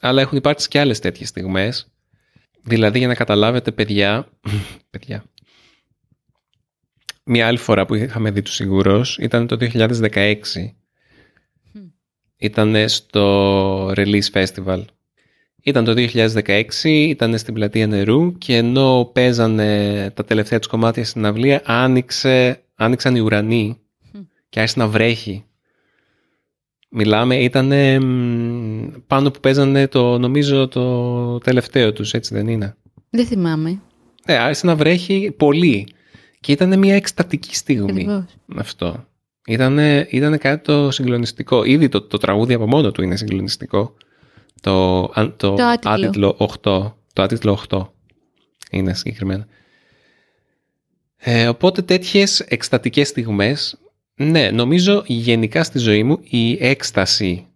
Αλλά 0.00 0.20
έχουν 0.20 0.38
υπάρξει 0.38 0.68
και 0.68 0.78
άλλες 0.80 0.98
τέτοιες 0.98 1.28
στιγμές. 1.28 1.86
Δηλαδή 2.62 2.98
για 2.98 3.08
να 3.08 3.14
καταλάβετε 3.14 3.70
παιδιά, 3.70 4.28
παιδιά, 4.90 5.24
μια 7.24 7.46
άλλη 7.46 7.58
φορά 7.58 7.86
που 7.86 7.94
είχαμε 7.94 8.30
δει 8.30 8.42
τους 8.42 8.54
σίγουρος 8.54 9.18
ήταν 9.18 9.46
το 9.46 9.56
2016. 9.60 10.34
Μμ. 11.72 11.80
Ήταν 12.36 12.88
στο 12.88 13.88
Release 13.90 14.30
Festival. 14.32 14.84
Ήταν 15.62 15.84
το 15.84 15.94
2016, 15.96 16.62
ήταν 16.82 17.38
στην 17.38 17.54
πλατεία 17.54 17.86
νερού 17.86 18.38
και 18.38 18.56
ενώ 18.56 19.10
παίζανε 19.12 20.10
τα 20.14 20.24
τελευταία 20.24 20.58
τους 20.58 20.68
κομμάτια 20.68 21.04
στην 21.04 21.26
αυλία 21.26 21.62
άνοιξε, 21.64 22.62
άνοιξαν 22.74 23.16
οι 23.16 23.20
ουρανοί 23.20 23.80
Μμ. 24.12 24.18
και 24.48 24.60
άρχισε 24.60 24.78
να 24.78 24.88
βρέχει. 24.88 25.44
Μιλάμε, 26.94 27.36
ήταν 27.36 27.68
πάνω 29.06 29.30
που 29.30 29.40
παίζανε 29.40 29.88
το, 29.88 30.18
νομίζω, 30.18 30.68
το 30.68 31.38
τελευταίο 31.38 31.92
τους, 31.92 32.12
έτσι 32.12 32.34
δεν 32.34 32.48
είναι; 32.48 32.76
Δεν 33.10 33.26
θυμάμαι. 33.26 33.80
Ε, 34.24 34.36
άρχισε 34.36 34.66
να 34.66 34.76
βρέχει 34.76 35.34
πολύ. 35.36 35.86
Και 36.42 36.52
ήταν 36.52 36.78
μια 36.78 36.94
εκστατική 36.94 37.54
στιγμή 37.56 37.90
Ακριβώς. 37.90 38.24
αυτό. 38.56 39.06
Ήτανε, 39.46 40.06
ήτανε 40.10 40.36
κάτι 40.36 40.62
το 40.64 40.90
συγκλονιστικό. 40.90 41.64
Ήδη 41.64 41.88
το, 41.88 42.00
το 42.02 42.18
τραγούδι 42.18 42.54
από 42.54 42.66
μόνο 42.66 42.90
του 42.90 43.02
είναι 43.02 43.16
συγκλονιστικό. 43.16 43.94
Το, 44.60 45.02
αν- 45.14 45.34
το, 45.36 45.54
Το 45.54 45.64
άτιτλο. 45.64 45.90
άτιτλο 45.92 46.36
8. 46.38 46.48
Το 47.12 47.22
άτιτλο 47.22 47.58
8 47.68 47.86
είναι 48.70 48.94
συγκεκριμένα. 48.94 49.46
Ε, 51.16 51.48
οπότε 51.48 51.82
τέτοιες 51.82 52.40
εκστατικές 52.40 53.08
στιγμές, 53.08 53.78
ναι, 54.14 54.50
νομίζω 54.50 55.02
γενικά 55.06 55.64
στη 55.64 55.78
ζωή 55.78 56.02
μου 56.02 56.18
η 56.22 56.66
έκσταση, 56.66 57.46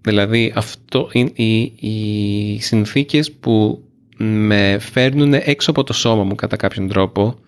δηλαδή 0.00 0.52
αυτό, 0.56 1.08
οι, 1.12 1.20
οι, 1.34 1.60
οι 1.88 2.60
συνθήκες 2.60 3.32
που 3.32 3.84
με 4.16 4.78
φέρνουν 4.80 5.34
έξω 5.34 5.70
από 5.70 5.84
το 5.84 5.92
σώμα 5.92 6.24
μου 6.24 6.34
κατά 6.34 6.56
κάποιον 6.56 6.88
τρόπο, 6.88 7.38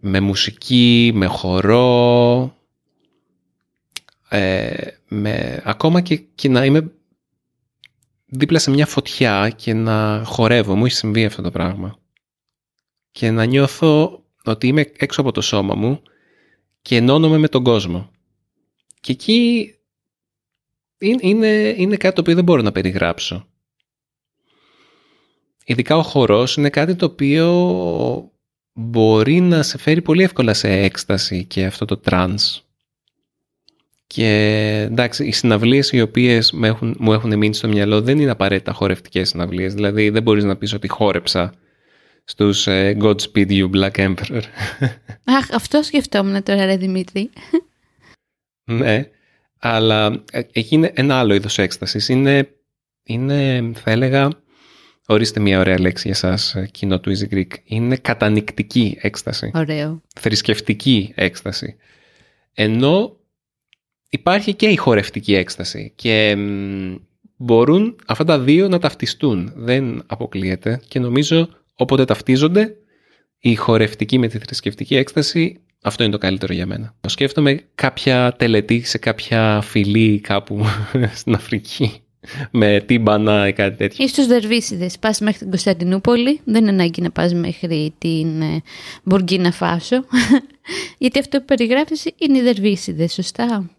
με 0.00 0.20
μουσική, 0.20 1.10
με 1.14 1.26
χορό, 1.26 2.56
ε, 4.28 4.86
με, 5.08 5.62
ακόμα 5.64 6.00
και, 6.00 6.16
και 6.16 6.48
να 6.48 6.64
είμαι 6.64 6.92
δίπλα 8.26 8.58
σε 8.58 8.70
μια 8.70 8.86
φωτιά 8.86 9.52
και 9.56 9.74
να 9.74 10.22
χορεύω. 10.24 10.76
Μου 10.76 10.84
έχει 10.84 10.94
συμβεί 10.94 11.24
αυτό 11.24 11.42
το 11.42 11.50
πράγμα. 11.50 11.98
Και 13.10 13.30
να 13.30 13.44
νιώθω 13.44 14.22
ότι 14.44 14.66
είμαι 14.66 14.92
έξω 14.96 15.20
από 15.20 15.32
το 15.32 15.40
σώμα 15.40 15.74
μου 15.74 16.02
και 16.82 16.96
ενώνομαι 16.96 17.38
με 17.38 17.48
τον 17.48 17.62
κόσμο. 17.64 18.10
Και 19.00 19.12
εκεί 19.12 19.72
είναι, 20.98 21.20
είναι, 21.22 21.74
είναι 21.76 21.96
κάτι 21.96 22.14
το 22.14 22.20
οποίο 22.20 22.34
δεν 22.34 22.44
μπορώ 22.44 22.62
να 22.62 22.72
περιγράψω. 22.72 23.46
Ειδικά 25.64 25.96
ο 25.96 26.02
χορός 26.02 26.56
είναι 26.56 26.70
κάτι 26.70 26.96
το 26.96 27.04
οποίο 27.04 27.52
μπορεί 28.80 29.40
να 29.40 29.62
σε 29.62 29.78
φέρει 29.78 30.02
πολύ 30.02 30.22
εύκολα 30.22 30.54
σε 30.54 30.68
έκσταση 30.68 31.44
και 31.44 31.64
αυτό 31.64 31.84
το 31.84 31.96
trance. 31.96 32.62
Και 34.06 34.26
εντάξει, 34.90 35.26
οι 35.26 35.32
συναυλίες 35.32 35.92
οι 35.92 36.00
οποίες 36.00 36.52
μου 36.52 36.64
έχουν, 36.64 36.96
μου 36.98 37.12
έχουν 37.12 37.38
μείνει 37.38 37.54
στο 37.54 37.68
μυαλό 37.68 38.02
δεν 38.02 38.18
είναι 38.18 38.30
απαραίτητα 38.30 38.72
χορευτικές 38.72 39.28
συναυλίες. 39.28 39.74
Δηλαδή 39.74 40.10
δεν 40.10 40.22
μπορείς 40.22 40.44
να 40.44 40.56
πεις 40.56 40.72
ότι 40.72 40.88
χόρεψα 40.88 41.54
στους 42.24 42.66
ε, 42.66 42.96
Godspeed 43.00 43.48
You 43.48 43.70
Black 43.70 43.90
Emperor. 43.90 44.42
Αχ, 45.38 45.52
αυτό 45.52 45.82
σκεφτόμουν 45.82 46.42
τώρα, 46.42 46.64
ρε 46.64 46.76
Δημήτρη. 46.76 47.30
ναι, 48.64 49.08
αλλά 49.58 50.22
ε, 50.32 50.40
εκεί 50.52 50.74
είναι 50.74 50.92
ένα 50.94 51.18
άλλο 51.18 51.34
είδος 51.34 51.58
έκστασης. 51.58 52.08
Είναι, 52.08 52.48
είναι, 53.02 53.70
θα 53.74 53.90
έλεγα, 53.90 54.28
ορίστε 55.10 55.40
μια 55.40 55.58
ωραία 55.58 55.80
λέξη 55.80 56.06
για 56.06 56.16
σας, 56.16 56.54
ε, 56.54 56.68
κοινό 56.70 57.00
του 57.00 57.12
Easy 57.16 57.34
Greek. 57.34 57.52
Είναι 57.64 57.96
κατανικτική 57.96 58.98
έκσταση. 59.00 59.50
Ωραίο. 59.54 60.02
θρησκευτική 60.14 61.12
έκσταση. 61.14 61.76
Ενώ 62.54 63.16
υπάρχει 64.08 64.54
και 64.54 64.66
η 64.66 64.76
χορευτική 64.76 65.34
έκσταση 65.34 65.92
και 65.96 66.36
μ, 66.36 66.94
μπορούν 67.36 67.96
αυτά 68.06 68.24
τα 68.24 68.38
δύο 68.38 68.68
να 68.68 68.78
ταυτιστούν. 68.78 69.52
Δεν 69.54 70.02
αποκλείεται 70.06 70.80
και 70.88 70.98
νομίζω 70.98 71.48
όποτε 71.74 72.04
ταυτίζονται 72.04 72.76
η 73.38 73.54
χορευτική 73.54 74.18
με 74.18 74.28
τη 74.28 74.38
θρησκευτική 74.38 74.96
έκσταση 74.96 75.60
αυτό 75.82 76.02
είναι 76.02 76.12
το 76.12 76.18
καλύτερο 76.18 76.54
για 76.54 76.66
μένα. 76.66 76.94
Σκέφτομαι 77.06 77.60
κάποια 77.74 78.34
τελετή 78.38 78.80
σε 78.80 78.98
κάποια 78.98 79.60
φυλή 79.60 80.20
κάπου 80.20 80.64
στην 81.20 81.34
Αφρική 81.34 82.02
με 82.50 82.82
τύμπανα 82.86 83.48
ή 83.48 83.52
κάτι 83.52 83.76
τέτοιο. 83.76 84.04
Ή 84.04 84.08
στους 84.08 84.26
Δερβίσιδες. 84.26 84.98
Πας 84.98 85.20
μέχρι 85.20 85.38
την 85.38 85.50
Κωνσταντινούπολη. 85.50 86.40
Δεν 86.44 86.62
είναι 86.62 86.70
ανάγκη 86.70 87.02
να 87.02 87.10
πας 87.10 87.34
μέχρι 87.34 87.94
την 87.98 88.40
ε, 88.40 88.62
Μπουργκίνα 89.02 89.52
Φάσο. 89.52 90.04
Γιατί 90.98 91.18
αυτό 91.18 91.38
που 91.38 91.44
περιγράφεις 91.44 92.04
είναι 92.16 92.38
οι 92.38 92.42
Δερβίσιδες, 92.42 93.12
σωστά; 93.12 93.70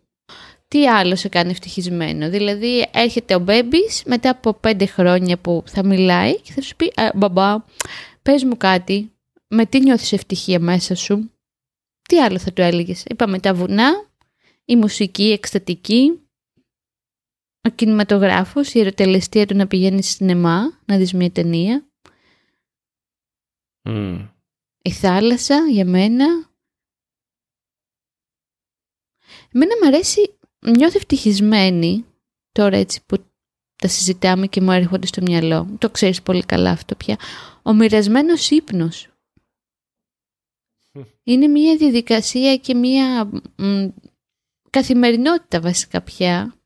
Τι 0.68 0.88
άλλο 0.88 1.16
σε 1.16 1.30
κάνει 1.30 1.52
ευτυχισμένο; 1.52 2.30
Δηλαδή 2.30 2.86
έρχεται 2.92 3.36
ο 3.36 3.40
Μπέμπης 3.40 4.04
μετά 4.06 4.30
από 4.30 4.54
πέντε 4.54 4.86
χρόνια 4.86 5.38
που 5.38 5.64
θα 5.66 5.86
μιλάει 5.86 6.42
και 6.42 6.52
θα 6.52 6.62
σου 6.62 6.76
πει 6.76 6.92
«Α, 6.96 7.12
«Μπαμπά, 7.16 7.64
πες 8.22 8.44
μου 8.44 8.58
κάτι. 8.58 9.12
Με 9.48 9.66
τι 9.66 9.80
νιώθεις 9.80 10.12
ευτυχία 10.12 10.60
μέσα 10.60 10.96
σου». 10.96 11.32
Τι 12.02 12.20
άλλο 12.20 12.40
θα 12.40 12.54
του 12.54 12.62
έλεγες; 12.62 13.04
Είπαμε 13.10 13.40
τα 13.40 13.54
βουνά, 13.54 13.92
η 14.66 14.76
μουσική, 14.76 15.24
η 15.24 15.32
εκστατική, 15.32 16.20
ο 17.62 17.70
κινηματογράφος, 17.70 18.74
η 18.74 18.80
ερωτελεστία 18.80 19.46
του 19.46 19.56
να 19.56 19.68
πηγαίνει 19.68 20.02
στη 20.02 20.12
σινεμά, 20.12 20.80
να 20.86 20.98
δεις 20.98 21.14
μια 21.14 21.32
ταινία, 21.32 21.90
Μμ. 23.84 24.28
η 24.82 24.92
θάλασσα 24.92 25.68
για 25.70 25.86
μένα. 25.86 26.26
Εμένα 29.52 29.72
μου 29.82 29.88
αρέσει, 29.88 30.38
νιώθω 30.60 30.98
ευτυχισμένη, 30.98 32.06
τώρα 32.52 32.78
έτσι 32.78 33.06
που 33.06 33.24
τα 33.76 33.88
συζητάμε 33.88 34.48
και 34.48 34.62
μου 34.62 34.72
έρχονται 34.72 35.08
στο 35.08 35.22
μυαλό. 35.22 35.76
Το 35.80 35.90
ξέρεις 35.90 36.22
πολύ 36.22 36.44
καλά 36.46 36.72
αυτό 36.72 36.96
πια. 36.96 37.20
Ο 37.64 37.74
μοιρασμένος 37.74 38.50
ύπνος. 38.50 39.08
Είναι 41.24 41.48
μια 41.48 41.78
διαδικασία 41.78 42.58
και 42.58 42.76
μια 42.76 43.32
μ, 43.58 43.88
καθημερινότητα 44.70 45.62
βασικά 45.62 46.02
πια 46.02 46.59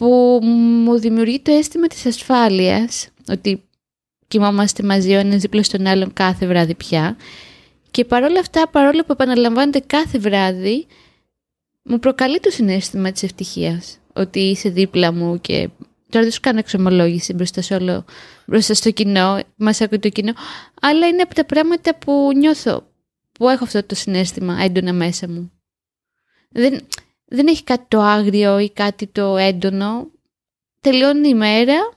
που 0.00 0.38
μου 0.84 0.98
δημιουργεί 0.98 1.40
το 1.40 1.52
αίσθημα 1.52 1.86
της 1.86 2.06
ασφάλειας 2.06 3.08
ότι 3.28 3.62
κοιμόμαστε 4.28 4.82
μαζί 4.82 5.14
ο 5.14 5.18
ένας 5.18 5.40
δίπλα 5.40 5.62
στον 5.62 5.86
άλλον 5.86 6.12
κάθε 6.12 6.46
βράδυ 6.46 6.74
πια 6.74 7.16
Και 7.90 8.04
παρόλα 8.04 8.40
αυτά, 8.40 8.68
παρόλο 8.68 9.04
που 9.04 9.12
επαναλαμβάνεται 9.12 9.82
κάθε 9.86 10.18
βράδυ, 10.18 10.86
μου 11.82 11.98
προκαλεί 11.98 12.40
το 12.40 12.50
συνέστημα 12.50 13.12
της 13.12 13.22
ευτυχίας. 13.22 13.98
Ότι 14.12 14.40
είσαι 14.40 14.68
δίπλα 14.68 15.12
μου 15.12 15.40
και 15.40 15.68
τώρα 16.10 16.24
δεν 16.24 16.32
σου 16.32 16.40
κάνω 16.40 16.58
εξομολόγηση 16.58 17.32
μπροστά, 17.32 17.62
σε 17.62 17.74
όλο, 17.74 18.04
μπροστά 18.46 18.74
στο 18.74 18.90
κοινό, 18.90 19.40
μας 19.56 19.80
ακούει 19.80 19.98
το 19.98 20.08
κοινό, 20.08 20.32
αλλά 20.80 21.06
είναι 21.06 21.22
από 21.22 21.34
τα 21.34 21.44
πράγματα 21.44 21.94
που 21.96 22.30
νιώθω, 22.36 22.86
που 23.32 23.48
έχω 23.48 23.64
αυτό 23.64 23.84
το 23.84 23.94
συνέστημα 23.94 24.58
έντονα 24.62 24.92
μέσα 24.92 25.28
μου. 25.28 25.50
Δεν, 26.50 26.80
δεν 27.26 27.46
έχει 27.46 27.64
κάτι 27.64 27.84
το 27.88 28.00
άγριο 28.00 28.58
ή 28.58 28.70
κάτι 28.70 29.06
το 29.06 29.36
έντονο. 29.36 30.10
Τελειώνει 30.80 31.28
η 31.28 31.34
μέρα 31.34 31.92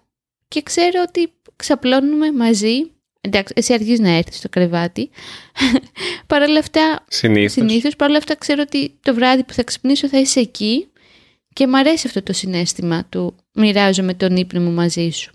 και 0.47 0.61
ξέρω 0.61 1.03
ότι 1.07 1.33
ξαπλώνουμε 1.55 2.31
μαζί. 2.31 2.91
Εντάξει, 3.21 3.53
εσύ 3.55 3.73
αρχίζεις 3.73 3.99
να 3.99 4.09
έρθεις 4.09 4.37
στο 4.37 4.49
κρεβάτι. 4.49 5.09
Παρ' 6.27 6.41
όλα 6.41 6.59
αυτά, 6.59 7.05
Συνήθως. 7.07 7.51
συνήθως, 7.51 7.95
παρ' 7.95 8.09
όλα 8.09 8.17
αυτά 8.17 8.35
ξέρω 8.35 8.61
ότι 8.61 8.97
το 9.03 9.13
βράδυ 9.13 9.43
που 9.43 9.53
θα 9.53 9.63
ξυπνήσω 9.63 10.07
θα 10.07 10.19
είσαι 10.19 10.39
εκεί 10.39 10.87
και 11.53 11.67
μου 11.67 11.77
αρέσει 11.77 12.07
αυτό 12.07 12.23
το 12.23 12.33
συνέστημα 12.33 13.05
του 13.05 13.35
μοιράζομαι 13.53 14.13
τον 14.13 14.35
ύπνο 14.35 14.59
μου 14.61 14.71
μαζί 14.71 15.09
σου. 15.09 15.31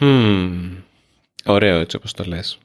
Hm. 0.00 0.82
Ωραίο 1.44 1.78
έτσι 1.78 1.96
όπως 1.96 2.12
το 2.12 2.24
λες. 2.24 2.58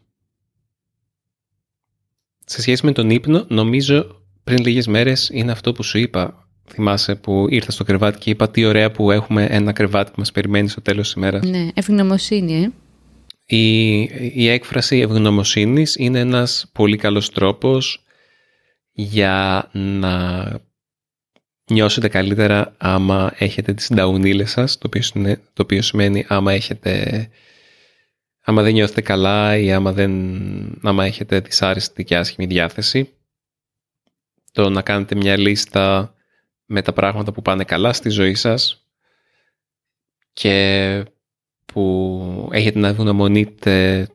Σε 2.46 2.62
σχέση 2.62 2.86
με 2.86 2.92
τον 2.92 3.10
ύπνο, 3.10 3.46
νομίζω 3.48 4.22
πριν 4.44 4.58
λίγες 4.66 4.88
μέρες 4.88 5.30
είναι 5.34 5.52
αυτό 5.52 5.72
που 5.72 5.84
σου 5.84 5.98
είπα. 5.98 6.48
Θυμάσαι 6.68 7.16
που 7.16 7.46
ήρθα 7.50 7.72
στο 7.72 7.84
κρεβάτι 7.84 8.20
και 8.20 8.30
είπα 8.30 8.50
τι 8.50 8.66
ωραία 8.66 8.92
που 8.92 9.12
έχουμε 9.12 9.46
ένα 9.50 9.72
κρεβάτι 9.72 10.10
που 10.12 10.20
μας 10.20 10.32
περιμένει 10.32 10.68
στο 10.68 10.82
τέλος 10.82 11.06
της 11.06 11.14
ημέρας. 11.16 11.46
Ναι, 11.46 11.68
ευγνωμοσύνη, 11.74 12.54
ε. 12.54 12.72
Η, 13.56 14.00
η 14.34 14.48
έκφραση 14.48 14.98
ευγνωμοσύνης 15.00 15.96
είναι 15.96 16.20
ένας 16.20 16.70
πολύ 16.74 16.98
καλός 16.98 17.30
τρόπος 17.30 18.04
για 18.92 19.70
να 19.74 20.46
νιώσετε 21.72 22.08
καλύτερα 22.08 22.76
άμα 22.78 23.34
έχετε 23.38 23.74
τις 23.74 23.90
νταουνίλες 23.94 24.52
σας, 24.52 24.78
το 24.78 24.88
οποίο, 24.88 25.02
είναι- 25.14 25.40
το 25.54 25.62
οποίο 25.62 25.82
σημαίνει 25.82 26.26
άμα 26.28 26.54
έχετε 26.54 27.28
άμα 28.44 28.62
δεν 28.62 28.74
νιώθετε 28.74 29.02
καλά 29.02 29.58
ή 29.58 29.72
άμα, 29.72 29.92
δεν, 29.92 30.14
άμα 30.84 31.06
έχετε 31.06 31.40
δυσάρεστη 31.40 32.04
και 32.04 32.18
άσχημη 32.18 32.46
διάθεση. 32.46 33.14
Το 34.52 34.70
να 34.70 34.82
κάνετε 34.82 35.16
μια 35.16 35.38
λίστα 35.38 36.14
με 36.66 36.82
τα 36.82 36.94
πράγματα 36.94 37.32
που 37.32 37.42
πάνε 37.42 37.64
καλά 37.64 37.94
στη 37.94 38.10
ζωή 38.10 38.34
σας 38.34 38.88
και 40.34 41.06
που 41.66 42.50
έχετε 42.52 42.80
να 42.80 42.88
ευγνωμονείτε 42.88 44.08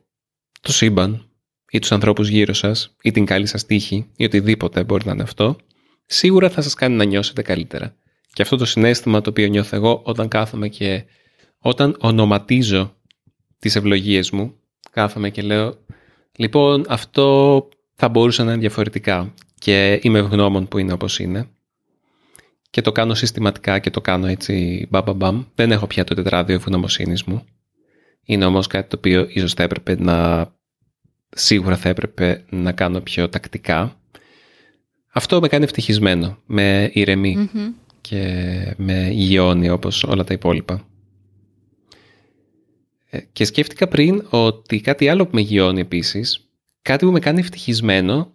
το 0.61 0.71
σύμπαν 0.71 1.29
ή 1.71 1.79
τους 1.79 1.91
ανθρώπους 1.91 2.27
γύρω 2.27 2.53
σας 2.53 2.95
ή 3.01 3.11
την 3.11 3.25
καλή 3.25 3.45
σας 3.45 3.65
τύχη 3.65 4.09
ή 4.15 4.23
οτιδήποτε 4.23 4.83
μπορεί 4.83 5.05
να 5.05 5.11
είναι 5.11 5.23
αυτό, 5.23 5.57
σίγουρα 6.05 6.49
θα 6.49 6.61
σας 6.61 6.73
κάνει 6.73 6.95
να 6.95 7.03
νιώσετε 7.03 7.41
καλύτερα. 7.41 7.95
Και 8.33 8.41
αυτό 8.41 8.55
το 8.57 8.65
συνέστημα 8.65 9.21
το 9.21 9.29
οποίο 9.29 9.47
νιώθω 9.47 9.75
εγώ 9.75 10.01
όταν 10.05 10.27
κάθομαι 10.27 10.67
και 10.67 11.03
όταν 11.59 11.95
ονοματίζω 11.99 12.98
τις 13.59 13.75
ευλογίες 13.75 14.31
μου, 14.31 14.53
κάθομαι 14.91 15.29
και 15.29 15.41
λέω 15.41 15.75
λοιπόν 16.35 16.85
αυτό 16.87 17.67
θα 17.95 18.09
μπορούσε 18.09 18.43
να 18.43 18.51
είναι 18.51 18.59
διαφορετικά 18.59 19.33
και 19.59 19.99
είμαι 20.01 20.19
ευγνώμων 20.19 20.67
που 20.67 20.77
είναι 20.77 20.93
όπως 20.93 21.19
είναι 21.19 21.49
και 22.69 22.81
το 22.81 22.91
κάνω 22.91 23.13
συστηματικά 23.13 23.79
και 23.79 23.89
το 23.89 24.01
κάνω 24.01 24.27
έτσι 24.27 24.87
μπαμ 25.15 25.43
Δεν 25.55 25.71
έχω 25.71 25.87
πια 25.87 26.03
το 26.03 26.15
τετράδιο 26.15 26.55
ευγνωμοσύνης 26.55 27.23
μου. 27.23 27.45
Είναι 28.23 28.45
όμως 28.45 28.67
κάτι 28.67 28.89
το 28.89 28.95
οποίο 28.97 29.27
ίσως 29.29 29.53
θα 29.53 29.63
έπρεπε 29.63 29.95
να 29.99 30.47
σίγουρα 31.29 31.77
θα 31.77 31.89
έπρεπε 31.89 32.43
να 32.49 32.71
κάνω 32.71 32.99
πιο 32.99 33.29
τακτικά. 33.29 33.99
Αυτό 35.13 35.39
με 35.39 35.47
κάνει 35.47 35.63
ευτυχισμένο, 35.63 36.37
με 36.45 36.89
ηρεμεί 36.93 37.35
Μμμ. 37.35 37.71
και 38.01 38.23
με 38.77 39.09
υγιώνει 39.11 39.69
όπως 39.69 40.03
όλα 40.03 40.23
τα 40.23 40.33
υπόλοιπα. 40.33 40.88
Ε, 43.09 43.19
Και 43.19 43.45
σκέφτηκα 43.45 43.87
πριν 43.87 44.27
ότι 44.29 44.81
κάτι 44.81 45.09
άλλο 45.09 45.25
που 45.25 45.35
με 45.35 45.41
υγιώνει 45.41 45.79
επίσης, 45.79 46.49
κάτι 46.81 47.05
που 47.05 47.11
με 47.11 47.19
κάνει 47.19 47.39
ευτυχισμένο, 47.39 48.33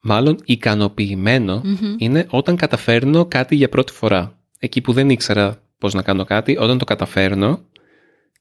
μάλλον 0.00 0.40
ικανοποιημένο, 0.44 1.60
Μμμ. 1.64 1.94
είναι 1.98 2.26
όταν 2.30 2.56
καταφέρνω 2.56 3.26
κάτι 3.26 3.54
για 3.54 3.68
πρώτη 3.68 3.92
φορά. 3.92 4.38
Εκεί 4.58 4.80
που 4.80 4.92
δεν 4.92 5.10
ήξερα 5.10 5.62
πώς 5.78 5.94
να 5.94 6.02
κάνω 6.02 6.24
κάτι, 6.24 6.56
όταν 6.56 6.78
το 6.78 6.84
καταφέρνω 6.84 7.64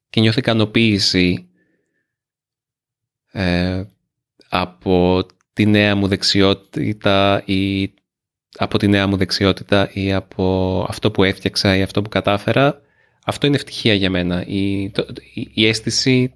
και 0.10 0.20
νιώθω 0.20 0.40
ικανοποίηση 0.40 1.50
ε, 3.32 3.84
από 4.50 5.26
τη 5.54 5.66
νέα 5.66 5.96
μου 5.96 6.08
δεξιότητα 6.08 7.44
ή 7.46 7.94
από 8.58 8.78
τη 8.78 8.88
νέα 8.88 9.08
μου 9.08 9.18
δεξιότητα 9.18 9.90
ή 9.94 10.14
από 10.14 10.86
αυτό 10.90 11.12
που 11.12 11.24
έφτιαξα 11.24 11.76
ή 11.76 11.82
αυτό 11.82 12.02
που 12.02 12.10
κατάφερα, 12.10 12.82
αυτό 13.26 13.48
είναι 13.48 13.56
ευτυχία 13.56 13.94
για 13.94 14.10
μένα. 14.10 14.46
Η, 14.48 14.90
το- 14.90 15.06
η, 15.34 15.48
η 15.54 15.68
αίσθηση 15.68 16.34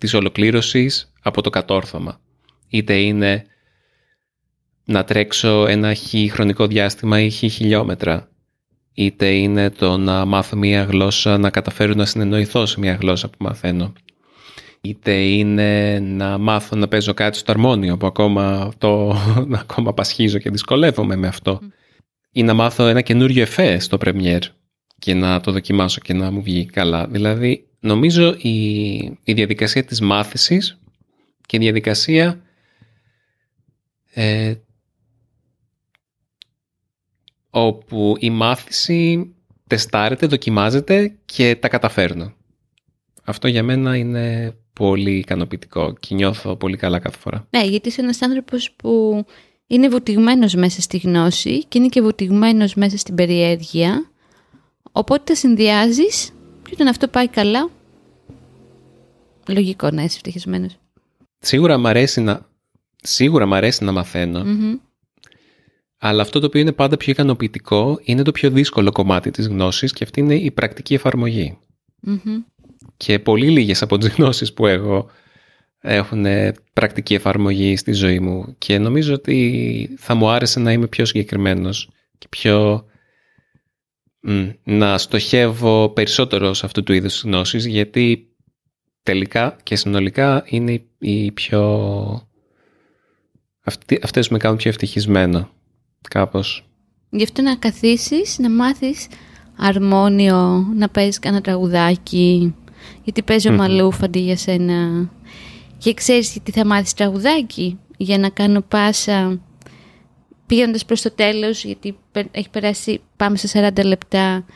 της 0.00 0.14
ολοκλήρωσης 0.14 1.12
από 1.22 1.42
το 1.42 1.50
κατόρθωμα. 1.50 2.20
Είτε 2.68 2.94
είναι 3.00 3.44
να 4.84 5.04
τρέξω 5.04 5.66
ένα 5.66 5.94
χι 5.94 6.28
χρονικό 6.28 6.66
διάστημα 6.66 7.20
ή 7.20 7.30
χι 7.30 7.48
χιλιόμετρα. 7.48 8.28
Είτε 8.94 9.30
είναι 9.34 9.70
το 9.70 9.96
να 9.96 10.24
μάθω 10.24 10.56
μία 10.56 10.82
γλώσσα, 10.82 11.38
να 11.38 11.50
καταφέρω 11.50 11.94
να 11.94 12.04
συνεννοηθώ 12.04 12.66
σε 12.66 12.80
μία 12.80 12.94
γλώσσα 12.94 13.28
που 13.28 13.36
μαθαίνω. 13.40 13.92
Είτε 14.80 15.12
είναι 15.12 15.98
να 16.00 16.38
μάθω 16.38 16.76
να 16.76 16.88
παίζω 16.88 17.14
κάτι 17.14 17.36
στο 17.36 17.52
αρμόνιο 17.52 17.96
που 17.96 18.06
ακόμα, 18.06 18.72
το, 18.78 19.16
ακόμα 19.64 19.94
πασχίζω 19.94 20.38
και 20.38 20.50
δυσκολεύομαι 20.50 21.16
με 21.16 21.26
αυτό. 21.26 21.60
Ή 22.32 22.42
να 22.42 22.54
μάθω 22.54 22.86
ένα 22.86 23.00
καινούριο 23.00 23.42
εφέ 23.42 23.78
στο 23.78 23.98
Premiere 24.04 24.42
και 25.00 25.14
να 25.14 25.40
το 25.40 25.52
δοκιμάσω 25.52 26.00
και 26.00 26.12
να 26.12 26.30
μου 26.30 26.42
βγει 26.42 26.64
καλά. 26.64 27.06
Δηλαδή, 27.06 27.66
νομίζω 27.80 28.34
η, 28.38 28.94
η 29.24 29.32
διαδικασία 29.32 29.84
της 29.84 30.00
μάθησης 30.00 30.78
και 31.46 31.56
η 31.56 31.60
διαδικασία 31.60 32.42
ε, 34.14 34.54
όπου 37.50 38.16
η 38.18 38.30
μάθηση 38.30 39.34
τεστάρεται, 39.66 40.26
δοκιμάζεται 40.26 41.16
και 41.24 41.56
τα 41.60 41.68
καταφέρνω. 41.68 42.32
Αυτό 43.24 43.48
για 43.48 43.62
μένα 43.62 43.96
είναι 43.96 44.54
πολύ 44.72 45.16
ικανοποιητικό 45.16 45.94
και 46.00 46.14
νιώθω 46.14 46.56
πολύ 46.56 46.76
καλά 46.76 46.98
κάθε 46.98 47.18
φορά. 47.18 47.46
Ναι, 47.50 47.64
γιατί 47.64 47.88
είσαι 47.88 48.00
ένας 48.00 48.22
άνθρωπος 48.22 48.72
που 48.72 49.24
είναι 49.66 49.88
βουτυγμένος 49.88 50.54
μέσα 50.54 50.80
στη 50.80 50.98
γνώση 50.98 51.64
και 51.64 51.78
είναι 51.78 51.88
και 51.88 52.00
βουτυγμένος 52.00 52.74
μέσα 52.74 52.96
στην 52.96 53.14
περιέργεια. 53.14 54.09
Οπότε 54.92 55.22
τα 55.24 55.34
συνδυάζεις 55.34 56.32
και 56.62 56.70
όταν 56.72 56.86
αυτό 56.86 57.08
πάει 57.08 57.28
καλά, 57.28 57.70
λογικό 59.48 59.90
να 59.90 60.02
είσαι 60.02 60.16
ευτυχισμένος. 60.16 60.78
Σίγουρα 61.38 61.78
μ' 61.78 61.86
αρέσει 61.86 62.20
να, 62.20 62.46
σίγουρα 63.02 63.46
μ' 63.46 63.54
αρέσει 63.54 63.84
να 63.84 63.92
μαθαίνω, 63.92 64.44
Μμμ. 64.44 64.76
αλλά 65.98 66.22
αυτό 66.22 66.40
το 66.40 66.46
οποίο 66.46 66.60
είναι 66.60 66.72
πάντα 66.72 66.96
πιο 66.96 67.12
ικανοποιητικό 67.12 67.98
είναι 68.02 68.22
το 68.22 68.32
πιο 68.32 68.50
δύσκολο 68.50 68.92
κομμάτι 68.92 69.30
της 69.30 69.46
γνώσης 69.46 69.92
και 69.92 70.04
αυτή 70.04 70.20
είναι 70.20 70.34
η 70.34 70.50
πρακτική 70.50 70.94
εφαρμογή. 70.94 71.58
Μμμ. 72.00 72.42
Και 72.96 73.18
πολύ 73.18 73.50
λίγες 73.50 73.82
από 73.82 73.98
τις 73.98 74.08
γνώσεις 74.08 74.52
που 74.52 74.66
έχω 74.66 75.10
έχουν 75.80 76.24
πρακτική 76.72 77.14
εφαρμογή 77.14 77.76
στη 77.76 77.92
ζωή 77.92 78.20
μου 78.20 78.54
και 78.58 78.78
νομίζω 78.78 79.14
ότι 79.14 79.96
θα 79.98 80.14
μου 80.14 80.28
άρεσε 80.28 80.60
να 80.60 80.72
είμαι 80.72 80.86
πιο 80.86 81.04
συγκεκριμένος 81.04 81.90
και 82.18 82.26
πιο 82.30 82.58
μ, 82.74 82.89
να 84.64 84.98
στοχεύω 84.98 85.88
περισσότερο 85.88 86.54
σε 86.54 86.66
αυτού 86.66 86.82
του 86.82 86.92
είδους 86.92 87.12
της 87.12 87.22
γνώσης 87.22 87.66
γιατί 87.66 88.28
τελικά 89.02 89.56
και 89.62 89.76
συνολικά 89.76 90.44
είναι 90.46 90.72
οι- 90.72 90.88
οι 90.98 91.32
πιο 91.32 92.28
αυτοί, 93.64 93.98
αυτές 94.02 94.26
που 94.26 94.32
με 94.32 94.38
κάνουν 94.38 94.56
πιο 94.56 94.70
ευτυχισμένο 94.70 95.48
κάπως. 96.08 96.64
Γι' 97.10 97.22
αυτό 97.22 97.42
να 97.42 97.56
καθίσεις, 97.56 98.38
να 98.38 98.50
μάθεις 98.50 99.06
αρμόνιο, 99.56 100.66
να 100.76 100.88
παίζεις 100.88 101.18
κανένα 101.18 101.42
τραγουδάκι, 101.42 102.54
γιατί 103.04 103.22
παίζει 103.22 103.48
ο 103.48 103.50
Μμμ. 103.50 103.58
Μαλούφ 103.58 104.02
αντί 104.02 104.18
για 104.18 104.36
σένα. 104.36 105.10
Και 105.78 105.94
ξέρεις 105.94 106.32
γιατί 106.32 106.50
θα 106.50 106.66
μάθεις 106.66 106.94
τραγουδάκι, 106.94 107.78
για 107.96 108.18
να 108.18 108.28
κάνω 108.28 108.60
πάσα 108.60 109.40
πήγοντας 110.50 110.84
προς 110.84 111.00
το 111.02 111.10
τέλος, 111.10 111.64
γιατί 111.64 111.98
πε- 112.12 112.28
έχει 112.36 112.50
περάσει, 112.50 113.00
πάμε 113.16 113.36
στα 113.36 113.48
40 113.72 113.84
λεπτά, 113.84 114.46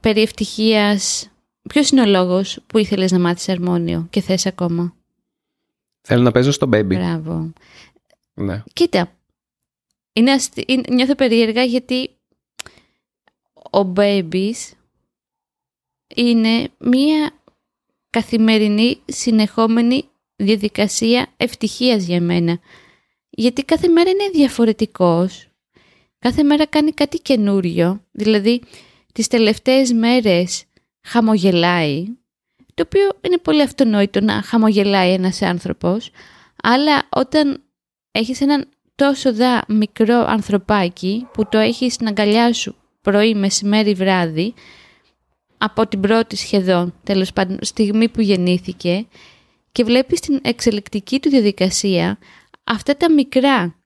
περί 0.00 0.22
ευτυχίας. 0.22 1.30
Ποιος 1.68 1.90
είναι 1.90 2.00
ο 2.00 2.06
λόγος 2.06 2.58
που 2.66 2.78
ήθελες 2.78 3.12
να 3.12 3.18
μάθεις 3.18 3.48
αρμόνιο 3.48 4.06
και 4.10 4.20
θες 4.20 4.46
ακόμα; 4.46 4.94
Θέλω 6.00 6.22
να 6.22 6.30
παίζω 6.30 6.50
στο 6.50 6.68
baby. 6.72 6.84
Μπράβο. 6.86 7.52
Ναι. 8.34 8.62
Κοίτα, 8.72 9.12
είναι 10.12 10.32
αστι... 10.32 10.64
είναι- 10.66 10.94
νιώθω 10.94 11.14
περίεργα 11.14 11.62
γιατί 11.62 12.10
ο 13.70 13.92
Babies 13.96 14.72
είναι 16.14 16.68
μία 16.78 17.32
καθημερινή 18.10 19.00
συνεχόμενη 19.04 20.04
διαδικασία 20.36 21.26
ευτυχίας 21.36 22.04
για 22.04 22.20
μένα. 22.20 22.58
Γιατί 23.36 23.62
κάθε 23.64 23.88
μέρα 23.88 24.10
είναι 24.10 24.28
διαφορετικός. 24.32 25.48
Κάθε 26.18 26.42
μέρα 26.42 26.66
κάνει 26.66 26.92
κάτι 26.92 27.18
καινούριο. 27.18 28.00
Δηλαδή, 28.12 28.62
τις 29.12 29.26
τελευταίες 29.26 29.92
μέρες 29.92 30.64
χαμογελάει, 31.02 32.04
το 32.74 32.82
οποίο 32.86 33.18
είναι 33.20 33.38
πολύ 33.38 33.62
αυτονόητο 33.62 34.20
να 34.20 34.42
χαμογελάει 34.42 35.12
ένας 35.12 35.42
άνθρωπος, 35.42 36.10
αλλά 36.62 37.08
όταν 37.08 37.62
έχεις 38.10 38.40
έναν 38.40 38.68
τόσο 38.94 39.34
δά 39.34 39.64
μικρό 39.68 40.24
ανθρωπάκι 40.28 41.26
που 41.32 41.48
το 41.48 41.58
έχεις 41.58 41.94
στην 41.94 42.06
αγκαλιά 42.06 42.52
σου 42.52 42.76
πρωί, 43.00 43.34
μεσημέρι, 43.34 43.94
βράδυ, 43.94 44.54
από 45.58 45.86
την 45.86 46.00
πρώτη 46.00 46.36
σχεδόν, 46.36 46.94
τέλος 47.02 47.32
πάντων, 47.32 47.58
στιγμή 47.60 48.08
που 48.08 48.20
γεννήθηκε 48.20 49.06
και 49.72 49.84
βλέπεις 49.84 50.20
την 50.20 50.40
εξελικτική 50.42 51.20
του 51.20 51.28
διαδικασία, 51.28 52.18
αυτά 52.64 52.96
τα 52.96 53.12
μικρά, 53.12 53.84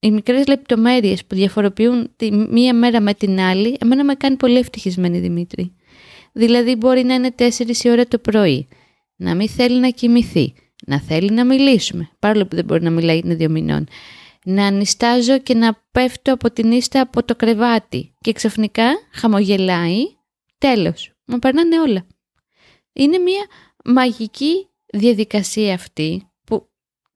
οι 0.00 0.10
μικρές 0.10 0.46
λεπτομέρειες 0.46 1.24
που 1.24 1.34
διαφοροποιούν 1.34 2.12
τη 2.16 2.32
μία 2.32 2.74
μέρα 2.74 3.00
με 3.00 3.14
την 3.14 3.40
άλλη, 3.40 3.76
εμένα 3.80 4.04
με 4.04 4.14
κάνει 4.14 4.36
πολύ 4.36 4.58
ευτυχισμένη 4.58 5.18
Δημήτρη. 5.18 5.76
Δηλαδή 6.32 6.74
μπορεί 6.74 7.04
να 7.04 7.14
είναι 7.14 7.34
4 7.38 7.50
η 7.82 7.90
ώρα 7.90 8.06
το 8.06 8.18
πρωί, 8.18 8.68
να 9.16 9.34
μην 9.34 9.48
θέλει 9.48 9.80
να 9.80 9.88
κοιμηθεί, 9.88 10.54
να 10.86 11.00
θέλει 11.00 11.30
να 11.30 11.44
μιλήσουμε, 11.44 12.10
παρόλο 12.18 12.46
που 12.46 12.56
δεν 12.56 12.64
μπορεί 12.64 12.82
να 12.82 12.90
μιλάει 12.90 13.18
είναι 13.18 13.34
δύο 13.34 13.50
μηνών, 13.50 13.86
να 14.44 14.70
νιστάζω 14.70 15.38
και 15.38 15.54
να 15.54 15.86
πέφτω 15.92 16.32
από 16.32 16.50
την 16.50 16.72
ίστα 16.72 17.00
από 17.00 17.24
το 17.24 17.36
κρεβάτι 17.36 18.14
και 18.20 18.32
ξαφνικά 18.32 18.84
χαμογελάει, 19.12 20.02
τέλος, 20.58 21.12
μου 21.24 21.38
περνάνε 21.38 21.80
όλα. 21.80 22.06
Είναι 22.92 23.18
μια 23.18 23.46
μαγική 23.84 24.68
διαδικασία 24.86 25.74
αυτή 25.74 26.20
που 26.20 26.35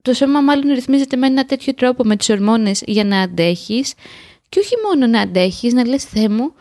το 0.03 0.15
σώμα 0.15 0.41
μάλλον 0.41 0.75
ρυθμίζεται 0.75 1.17
με 1.17 1.27
ένα 1.27 1.45
τέτοιο 1.45 1.75
τρόπο 1.75 2.05
με 2.05 2.17
τις 2.17 2.29
ορμόνες 2.29 2.83
για 2.87 3.05
να 3.05 3.21
αντέχεις 3.21 3.95
και 4.49 4.59
όχι 4.59 4.75
μόνο 4.87 5.07
να 5.07 5.21
αντέχεις, 5.21 5.73
να 5.73 5.87
λες 5.87 6.05
«Θεέ 6.05 6.29
μου, 6.29 6.53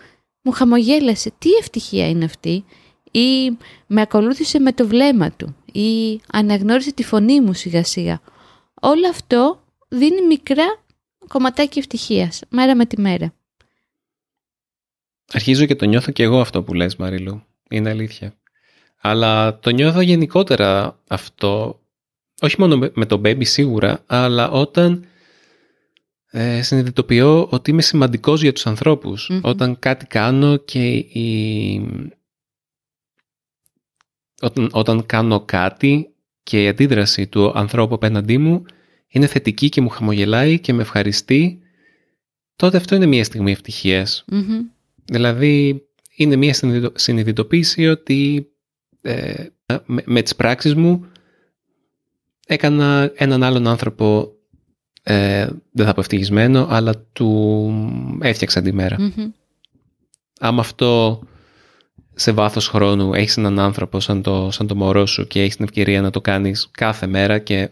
μου 0.42 0.52
χαμογέλασε, 0.52 1.32
τι 1.38 1.50
ευτυχία 1.60 2.10
είναι 2.10 2.26
αυτή» 2.26 2.66
ή 3.12 3.58
με 3.88 4.02
ακολούθησε 4.02 4.60
με 4.60 4.74
το 4.74 4.88
βλέμμα 4.88 5.32
του 5.32 5.56
ή 5.72 6.22
αναγνώρισε 6.32 6.94
τη 6.94 7.04
φωνή 7.04 7.42
μου 7.42 7.54
σιγά 7.54 7.84
σιγά. 7.84 8.22
Όλο 8.82 9.10
αυτό 9.10 9.64
δίνει 9.88 10.26
μικρά 10.26 10.84
κομματάκια 11.28 11.82
ευτυχίας, 11.82 12.42
μέρα 12.50 12.76
με 12.76 12.86
τη 12.86 13.02
μέρα. 13.02 13.34
Αρχίζω 15.32 15.66
και 15.66 15.76
το 15.76 15.86
νιώθω 15.86 16.12
και 16.12 16.24
εγώ 16.24 16.40
αυτό 16.40 16.64
που 16.64 16.74
λες 16.74 16.96
Μαριλού. 16.96 17.44
Είναι 17.70 17.90
αλήθεια. 17.90 18.34
Αλλά 19.02 19.60
το 19.60 19.70
νιώθω 19.70 20.02
γενικότερα 20.02 21.00
αυτό, 21.08 21.80
όχι 22.42 22.56
μόνο 22.60 22.90
με 22.94 23.06
το 23.06 23.22
baby 23.26 23.46
σίγουρα, 23.46 24.04
αλλά 24.06 24.50
όταν 24.50 25.06
ε, 26.32 26.62
συνειδητοποιώ 26.62 27.48
ότι 27.50 27.72
είμαι 27.72 27.82
σημαντικός 27.82 28.42
για 28.42 28.54
τους 28.54 28.68
ανθρωπους 28.68 29.32
Όταν 29.42 29.80
κάτι 29.80 30.06
κάνω 30.06 30.58
και 30.58 30.96
η... 30.96 31.82
όταν, 34.42 34.70
όταν 34.72 35.06
κάνω 35.06 35.40
κάτι 35.46 36.14
και 36.44 36.64
η 36.64 36.68
αντίδραση 36.68 37.28
του 37.28 37.52
ανθρώπου 37.56 37.94
απέναντί 37.94 38.38
μου 38.38 38.64
είναι 39.08 39.28
θετική 39.28 39.70
και 39.70 39.82
μου 39.82 39.90
χαμογελάει 39.90 40.60
και 40.60 40.74
με 40.74 40.82
ευχαριστεί, 40.82 41.60
τότε 42.56 42.78
αυτό 42.78 42.96
είναι 42.96 43.06
μια 43.06 43.24
στιγμή 43.24 43.56
Δηλαδή 45.06 45.84
είναι 46.16 46.36
μια 46.36 46.54
συνειδητοποίηση 46.94 47.88
ότι 47.88 48.48
ε, 49.02 49.46
με, 49.86 50.04
με 50.06 50.22
τις 50.22 50.36
πράξεις 50.36 50.76
μου 50.76 51.06
έκανα 52.50 53.12
έναν 53.16 53.44
άλλον 53.44 53.68
άνθρωπο 53.68 54.34
ε, 55.04 55.48
δεν 55.72 55.86
θα 55.86 55.94
πω 55.94 56.00
ευτυχισμένο, 56.00 56.68
αλλά 56.70 56.94
του 57.14 57.72
έφτιαξα 58.22 58.62
τη 58.62 58.74
μέρα. 58.74 58.98
Mm-hmm. 59.00 59.32
Άμα 60.40 60.60
αυτό 60.60 61.22
σε 62.14 62.32
βάθος 62.32 62.68
χρόνου 62.68 63.14
έχεις 63.14 63.38
έναν 63.38 63.60
άνθρωπο 63.60 64.00
σαν 64.00 64.22
το, 64.22 64.52
σαν 64.52 64.68
το 64.68 64.76
μωρό 64.76 65.06
σου 65.06 65.28
και 65.28 65.42
έχεις 65.42 65.56
την 65.56 65.66
ευκαιρία 65.66 66.02
να 66.02 66.10
το 66.10 66.22
κάνεις 66.22 66.70
κάθε 66.72 67.08
μέρα 67.08 67.40
και 67.40 67.70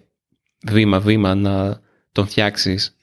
βήμα-βήμα 0.67 1.35
να 1.35 1.81
τον 2.11 2.27
φτιάξεις 2.27 2.97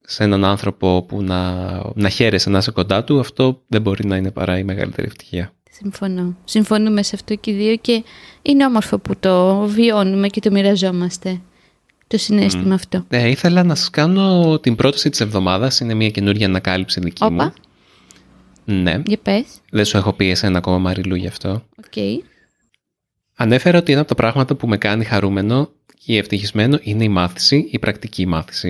σε 0.00 0.24
έναν 0.24 0.44
άνθρωπο 0.44 1.04
που 1.08 1.22
να, 1.22 1.64
να 1.94 2.08
χαίρεσαι 2.08 2.50
να 2.50 2.58
είσαι 2.58 2.70
κοντά 2.70 3.04
του, 3.04 3.20
αυτό 3.20 3.62
δεν 3.66 3.82
μπορεί 3.82 4.06
να 4.06 4.16
είναι 4.16 4.30
παρά 4.30 4.58
η 4.58 4.64
μεγαλύτερη 4.64 5.06
ευτυχία. 5.06 5.52
Συμφωνώ. 5.70 6.36
Συμφωνούμε 6.44 7.02
σε 7.02 7.14
αυτό 7.14 7.34
και 7.34 7.50
οι 7.50 7.54
δύο 7.54 7.76
και 7.76 8.04
είναι 8.42 8.66
όμορφο 8.66 8.98
που 8.98 9.16
το 9.20 9.56
βιώνουμε 9.66 10.28
και 10.28 10.40
το 10.40 10.50
μοιραζόμαστε 10.50 11.40
το 12.06 12.18
συναίσθημα 12.18 12.74
αυτό. 12.74 13.04
Ναι, 13.08 13.28
ήθελα 13.30 13.62
να 13.62 13.74
σας 13.74 13.90
κάνω 13.90 14.58
την 14.58 14.74
πρόταση 14.74 15.10
της 15.10 15.20
εβδομάδας. 15.20 15.80
Είναι 15.80 15.94
μια 15.94 16.10
καινούργια 16.10 16.46
ανακάλυψη 16.46 17.00
δική 17.00 17.24
Οπα. 17.24 17.44
μου. 17.44 17.52
Ναι. 18.64 19.02
Για 19.06 19.18
πες. 19.22 19.44
Δεν 19.70 19.84
σου 19.84 19.96
έχω 19.96 20.12
πει 20.12 20.30
εσένα 20.30 20.58
ακόμα 20.58 20.78
Μαριλού 20.78 21.14
γι' 21.14 21.26
αυτό. 21.26 21.50
OK. 21.50 21.84
Okay. 21.94 22.18
Ανέφερα 23.34 23.78
ότι 23.78 23.92
ένα 23.92 24.00
από 24.00 24.08
τα 24.08 24.14
πράγματα 24.14 24.54
που 24.54 24.68
με 24.68 24.76
κάνει 24.76 25.04
χαρούμενο 25.04 25.70
και 26.04 26.18
ευτυχισμένο 26.18 26.78
είναι 26.82 27.04
η 27.04 27.08
μάθηση, 27.08 27.68
η 27.70 27.78
πρακτική 27.78 28.26
μάθηση. 28.26 28.68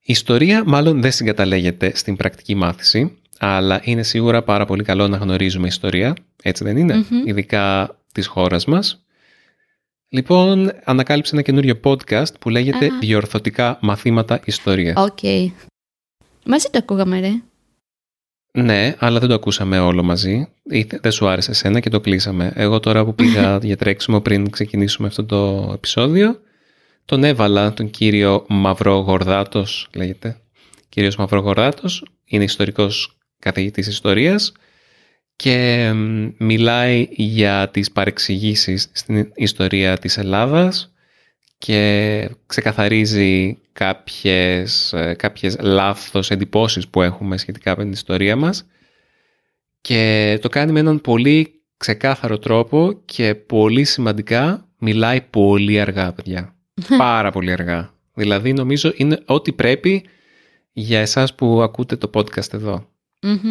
Η 0.00 0.12
ιστορία 0.12 0.62
μάλλον 0.66 1.00
δεν 1.00 1.12
συγκαταλέγεται 1.12 1.92
στην 1.94 2.16
πρακτική 2.16 2.54
μάθηση, 2.54 3.18
αλλά 3.38 3.80
είναι 3.84 4.02
σίγουρα 4.02 4.42
πάρα 4.42 4.64
πολύ 4.64 4.82
καλό 4.82 5.08
να 5.08 5.16
γνωρίζουμε 5.16 5.66
ιστορία, 5.66 6.16
έτσι 6.42 6.64
δεν 6.64 6.76
είναι, 6.76 7.04
ειδικά 7.24 7.96
της 8.12 8.26
χώρας 8.26 8.64
μας. 8.64 9.06
Λοιπόν, 10.08 10.72
ανακάλυψα 10.84 11.34
ένα 11.34 11.42
καινούριο 11.42 11.80
podcast 11.84 12.40
που 12.40 12.48
λέγεται 12.48 12.88
«Διορθωτικά 13.00 13.78
μαθήματα 13.80 14.40
ιστορίας». 14.44 14.96
OK. 14.96 15.18
Okay. 15.22 15.50
Μαζί 16.46 16.68
το 16.70 16.78
ακούγαμε, 16.78 17.20
ρε. 17.20 17.32
Ναι, 18.52 18.94
αλλά 18.98 19.18
δεν 19.18 19.28
το 19.28 19.34
ακούσαμε 19.34 19.78
όλο 19.78 20.02
μαζί. 20.02 20.48
Δεν 21.00 21.12
σου 21.12 21.28
άρεσε 21.28 21.50
εσένα 21.50 21.80
και 21.80 21.90
το 21.90 22.00
κλείσαμε. 22.00 22.52
Εγώ 22.54 22.80
τώρα 22.80 23.04
που 23.04 23.14
πήγα 23.14 23.58
για 23.62 23.76
τρέξιμο 23.76 24.20
πριν 24.20 24.50
ξεκινήσουμε 24.50 25.08
αυτό 25.08 25.24
το 25.24 25.70
επεισόδιο, 25.74 26.40
τον 27.04 27.24
έβαλα 27.24 27.72
τον 27.72 27.90
κύριο 27.90 28.44
Μαυρογορδάτος, 28.48 29.88
λέγεται. 29.94 30.40
Κύριος 30.88 31.16
Μαυρογορδάτος 31.16 32.04
είναι 32.24 32.44
ιστορικός 32.44 33.16
καθηγητής 33.46 33.86
ιστορίας 33.86 34.52
και 35.36 35.90
μιλάει 36.38 37.08
για 37.10 37.68
τις 37.70 37.92
παρεξηγήσεις 37.92 38.90
στην 38.92 39.32
ιστορία 39.34 39.98
της 39.98 40.18
Ελλάδας 40.18 40.92
και 41.58 42.28
ξεκαθαρίζει 42.46 43.58
κάποιες, 43.72 44.92
ε, 44.92 45.14
κάποιες 45.14 45.56
λάθος 45.60 46.30
εντυπώσεις 46.30 46.88
που 46.88 47.02
έχουμε 47.02 47.36
σχετικά 47.36 47.76
με 47.76 47.82
την 47.82 47.92
ιστορία 47.92 48.36
μας 48.36 48.66
και 49.80 50.38
το 50.42 50.48
κάνει 50.48 50.72
με 50.72 50.80
έναν 50.80 51.00
πολύ 51.00 51.62
ξεκάθαρο 51.76 52.38
τρόπο 52.38 53.00
και 53.04 53.34
πολύ 53.34 53.84
σημαντικά 53.84 54.68
μιλάει 54.78 55.20
πολύ 55.20 55.80
αργά 55.80 56.12
παιδιά. 56.12 56.54
Πάρα 56.98 57.30
πολύ 57.30 57.52
αργά. 57.52 57.94
Δηλαδή 58.14 58.52
νομίζω 58.52 58.92
είναι 58.96 59.22
ό,τι 59.26 59.52
πρέπει 59.52 60.04
για 60.72 61.00
εσάς 61.00 61.34
που 61.34 61.62
ακούτε 61.62 61.96
το 61.96 62.10
podcast 62.14 62.52
εδώ. 62.52 62.95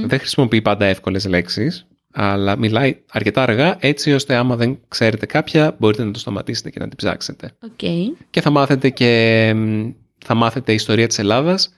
Δεν 0.06 0.20
χρησιμοποιεί 0.20 0.62
πάντα 0.62 0.86
εύκολες 0.86 1.26
λέξεις, 1.26 1.88
αλλά 2.12 2.58
μιλάει 2.58 2.98
αρκετά 3.12 3.42
αργά 3.42 3.78
έτσι 3.80 4.14
ώστε 4.14 4.36
άμα 4.36 4.56
δεν 4.56 4.80
ξέρετε 4.88 5.26
κάποια 5.26 5.76
μπορείτε 5.80 6.04
να 6.04 6.12
το 6.12 6.20
σταματήσετε 6.20 6.70
και 6.70 6.80
να 6.80 6.88
την 6.88 6.98
ψάξετε. 6.98 7.52
Okay. 7.66 8.26
Και 8.30 8.42
θα 8.42 8.50
μάθετε 8.50 8.90
και 8.90 9.54
θα 10.26 10.34
μάθετε 10.34 10.74
ιστορία 10.74 11.08
της 11.08 11.20
Ελλάδας 11.20 11.74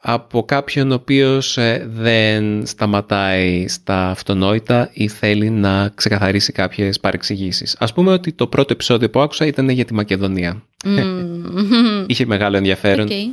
από 0.00 0.44
κάποιον 0.44 0.90
ο 0.90 0.94
οποίος 0.94 1.56
ε, 1.56 1.86
δεν 1.90 2.66
σταματάει 2.66 3.68
στα 3.68 4.10
αυτονόητα 4.10 4.90
ή 4.92 5.08
θέλει 5.08 5.50
να 5.50 5.88
ξεκαθαρίσει 5.88 6.52
κάποιες 6.52 7.00
παρεξηγήσεις. 7.00 7.76
Ας 7.78 7.92
πούμε 7.92 8.12
ότι 8.12 8.32
το 8.32 8.46
πρώτο 8.46 8.72
επεισόδιο 8.72 9.10
που 9.10 9.20
άκουσα 9.20 9.46
ήταν 9.46 9.68
για 9.68 9.84
τη 9.84 9.94
Μακεδονία. 9.94 10.62
Είχε 12.06 12.26
μεγάλο 12.26 12.56
ενδιαφέρον. 12.56 13.08
Okay. 13.08 13.30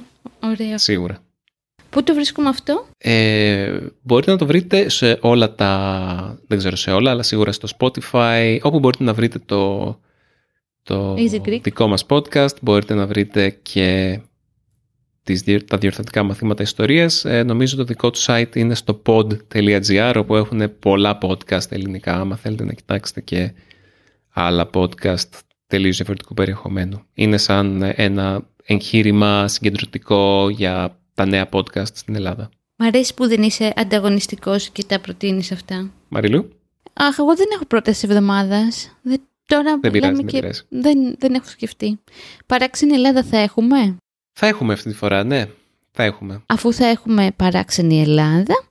Σίγουρα. 0.76 1.18
Πού 1.96 2.04
το 2.04 2.14
βρίσκουμε 2.14 2.50
αυτό; 2.50 2.88
Ε, 2.98 3.78
μπορείτε 4.02 4.32
να 4.32 4.38
το 4.38 4.46
βρείτε 4.46 4.90
σε 4.90 5.18
όλα 5.22 5.56
τα... 5.56 6.40
Δεν 6.48 6.58
ξέρω 6.58 6.76
σε 6.76 6.92
όλα, 6.92 7.12
αλλά 7.12 7.24
σίγουρα 7.24 7.52
στο 7.52 7.68
Spotify. 7.78 8.58
Όπου 8.62 8.80
μπορείτε 8.80 9.04
να 9.04 9.14
βρείτε 9.14 9.40
το, 9.40 10.00
το 10.84 11.14
δικό 11.62 11.88
μας 11.88 12.06
podcast. 12.10 12.62
Μπορείτε 12.62 12.94
να 12.94 13.08
βρείτε 13.08 13.50
και 13.62 14.20
τις, 15.24 15.44
τα 15.68 15.78
διορθωτικά 15.78 16.24
μαθήματα 16.24 16.64
ιστορίας. 16.64 17.26
Ε, 17.26 17.44
νομίζω 17.44 17.76
το 17.76 17.84
δικό 17.84 18.10
του 18.10 18.20
site 18.26 18.56
είναι 18.56 18.76
στο 18.76 19.02
pod.gr 19.06 20.14
όπου 20.18 20.36
έχουν 20.36 20.80
πολλά 20.80 21.18
podcast 21.22 21.72
ελληνικά. 21.72 22.20
Άμα 22.20 22.36
θέλετε 22.36 22.64
να 22.64 22.74
κοιτάξετε 22.74 23.22
και 23.22 23.54
άλλα 24.30 24.70
podcast 24.74 25.30
τελείως 25.68 25.96
διαφορετικού 25.96 26.34
περιεχομένου. 26.34 27.02
Είναι 27.14 27.38
σαν 27.38 27.94
ένα 27.96 28.48
εγχείρημα 28.66 29.48
συγκεντρωτικό 29.48 30.50
για 30.50 31.00
τα 31.16 31.26
νέα 31.26 31.50
podcast 31.52 31.88
στην 31.96 32.16
Ελλάδα. 32.16 32.50
Μ' 32.76 32.84
αρέσει 32.84 33.14
που 33.14 33.28
δεν 33.28 33.44
είσαι 33.44 33.74
ανταγωνιστικός 33.76 34.70
και 34.70 34.84
τα 34.84 35.00
προτείνεις 35.00 35.52
αυτά. 35.52 35.92
Μαριλού; 36.10 36.50
Αχ, 36.94 37.18
εγώ 37.20 37.36
δεν 37.36 37.46
έχω 37.54 37.66
πρόταση 37.66 38.08
εβδομάδας. 38.10 38.98
Τώρα 39.48 39.78
Δεν 39.82 39.92
πειράζει, 39.92 40.16
δεν 40.16 40.26
και 40.26 40.40
πειράζει. 40.40 40.62
δεν, 40.70 41.16
δεν 41.20 41.34
έχω 41.34 41.46
σκεφτεί. 41.48 42.00
Παράξενη 42.46 42.94
Ελλάδα 42.94 43.24
θα 43.24 43.38
έχουμε; 43.38 43.96
Θα 44.34 44.48
έχουμε 44.48 44.74
αυτή 44.74 44.90
τη 44.90 44.96
φορά, 44.96 45.24
ναι. 45.24 45.46
Θα 45.92 46.04
έχουμε. 46.04 46.42
Αφού 46.46 46.74
θα 46.74 46.86
έχουμε 46.86 47.32
παράξενη 47.36 48.02
Ελλάδα, 48.02 48.64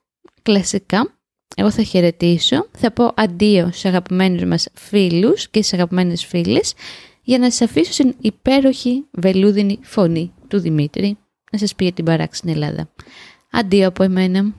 κλασικά, 0.42 1.14
εγώ 1.57 1.70
θα 1.70 1.82
χαιρετήσω, 1.82 2.66
θα 2.76 2.90
πω 2.90 3.12
αντίο 3.16 3.70
σε 3.72 3.88
αγαπημένους 3.88 4.45
μας 4.45 4.68
φίλους 4.74 5.49
και 5.49 5.62
σε 5.62 5.76
αγαπημένες 5.76 6.24
φίλες 6.24 6.74
για 7.22 7.38
να 7.38 7.51
σας 7.51 7.61
αφήσω 7.68 7.92
στην 7.92 8.14
υπέροχη 8.20 9.05
βελούδινη 9.12 9.78
φωνή 9.82 10.32
του 10.49 10.59
Δημήτρη 10.61 11.16
να 11.55 11.61
σας 11.61 11.74
πει 11.74 11.84
για 11.84 11.92
την 11.92 12.05
παράξενη 12.05 12.52
Ελλάδα. 12.52 12.88
Αντίο 13.50 13.88
από 13.88 14.02
εμένα. 14.02 14.52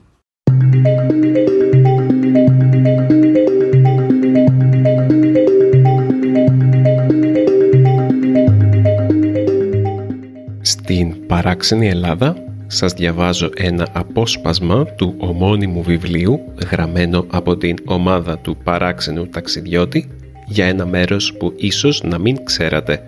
Στην 10.60 11.26
παράξενη 11.26 11.88
Ελλάδα 11.88 12.36
σας 12.66 12.92
διαβάζω 12.92 13.50
ένα 13.56 13.88
απόσπασμα 13.92 14.84
του 14.84 15.14
ομώνυμου 15.18 15.82
βιβλίου 15.82 16.40
γραμμένο 16.70 17.26
από 17.30 17.56
την 17.56 17.76
ομάδα 17.84 18.38
του 18.38 18.56
παράξενου 18.64 19.28
ταξιδιώτη 19.28 20.10
για 20.46 20.66
ένα 20.66 20.86
μέρος 20.86 21.34
που 21.38 21.52
ίσως 21.56 22.02
να 22.02 22.18
μην 22.18 22.44
ξέρατε. 22.44 23.06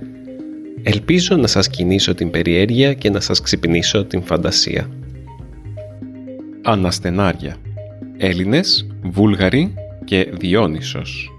Ελπίζω 0.83 1.37
να 1.37 1.47
σας 1.47 1.69
κινήσω 1.69 2.15
την 2.15 2.31
περιέργεια 2.31 2.95
και 2.95 3.11
να 3.11 3.21
σας 3.21 3.41
ξυπνήσω 3.41 4.05
την 4.05 4.23
φαντασία. 4.23 4.91
Αναστενάρια 6.63 7.57
Έλληνες, 8.17 8.87
Βούλγαροι 9.03 9.75
και 10.05 10.29
Διόνυσος 10.33 11.33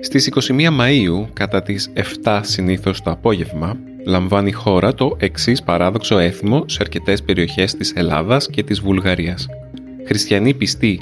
Στις 0.00 0.26
21 0.26 0.70
Μαΐου, 0.80 1.28
κατά 1.32 1.62
τις 1.62 1.92
7 2.24 2.40
συνήθως 2.44 3.02
το 3.02 3.10
απόγευμα, 3.10 3.76
λαμβάνει 4.06 4.52
χώρα 4.52 4.94
το 4.94 5.16
εξής 5.18 5.62
παράδοξο 5.62 6.18
έθιμο 6.18 6.64
σε 6.68 6.78
αρκετές 6.80 7.22
περιοχές 7.22 7.74
της 7.74 7.92
Ελλάδας 7.96 8.48
και 8.50 8.62
της 8.62 8.80
Βουλγαρίας. 8.80 9.46
Χριστιανοί 10.06 10.54
πιστοί 10.54 10.98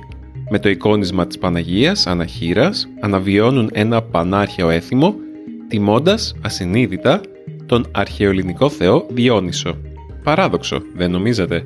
με 0.51 0.59
το 0.59 0.69
εικόνισμα 0.69 1.27
της 1.27 1.39
Παναγίας 1.39 2.07
Αναχείρας 2.07 2.89
αναβιώνουν 3.01 3.71
ένα 3.73 4.03
πανάρχαιο 4.03 4.71
έθιμο 4.71 5.15
τιμώντας 5.69 6.35
ασυνείδητα 6.43 7.21
τον 7.69 7.87
αρχαιοελληνικό 7.93 8.69
θεό 8.69 9.07
Διόνυσο. 9.11 9.77
Παράδοξο, 10.23 10.83
δεν 10.95 11.11
νομίζετε; 11.11 11.65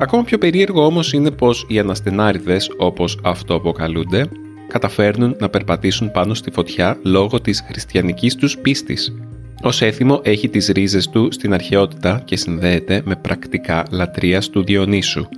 Ακόμα 0.00 0.22
πιο 0.24 0.38
περίεργο 0.38 0.84
όμως 0.84 1.12
είναι 1.12 1.30
πως 1.30 1.66
οι 1.68 1.78
αναστενάριδες, 1.78 2.70
όπως 2.76 3.18
αυτό 3.22 3.54
αποκαλούνται, 3.54 4.28
καταφέρνουν 4.68 5.36
να 5.38 5.48
περπατήσουν 5.48 6.10
πάνω 6.10 6.34
στη 6.34 6.50
φωτιά 6.50 6.98
λόγω 7.02 7.40
της 7.40 7.64
χριστιανικής 7.66 8.34
τους 8.34 8.58
πίστης. 8.58 9.14
Ως 9.62 9.82
έθιμο 9.82 10.20
έχει 10.24 10.48
τις 10.48 10.68
ρίζες 10.68 11.08
του 11.08 11.28
στην 11.32 11.54
αρχαιότητα 11.54 12.22
και 12.24 12.36
συνδέεται 12.36 13.02
με 13.04 13.16
πρακτικά 13.16 13.84
λατρείας 13.90 14.50
του 14.50 14.64
Διονύσου. 14.64 15.28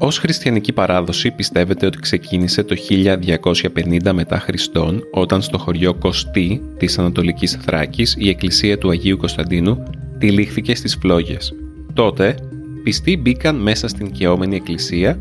Ως 0.00 0.18
χριστιανική 0.18 0.72
παράδοση 0.72 1.30
πιστεύετε 1.30 1.86
ότι 1.86 1.98
ξεκίνησε 1.98 2.62
το 2.62 2.76
1250 2.88 4.12
μετά 4.12 4.38
Χριστόν 4.38 5.02
όταν 5.10 5.42
στο 5.42 5.58
χωριό 5.58 5.94
Κωστή 5.94 6.62
της 6.76 6.98
Ανατολικής 6.98 7.52
Θράκης 7.52 8.14
η 8.18 8.28
εκκλησία 8.28 8.78
του 8.78 8.90
Αγίου 8.90 9.16
Κωνσταντίνου 9.16 9.82
τυλίχθηκε 10.18 10.74
στις 10.74 10.96
φλόγες. 11.00 11.54
Τότε 11.92 12.34
πιστοί 12.82 13.16
μπήκαν 13.16 13.56
μέσα 13.56 13.88
στην 13.88 14.10
καιόμενη 14.10 14.56
εκκλησία, 14.56 15.18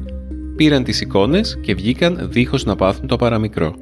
πήραν 0.55 0.84
τις 0.84 1.01
εικόνες 1.01 1.59
και 1.61 1.73
βγήκαν 1.73 2.28
δίχως 2.32 2.65
να 2.65 2.75
πάθουν 2.75 3.07
το 3.07 3.15
παραμικρό. 3.15 3.75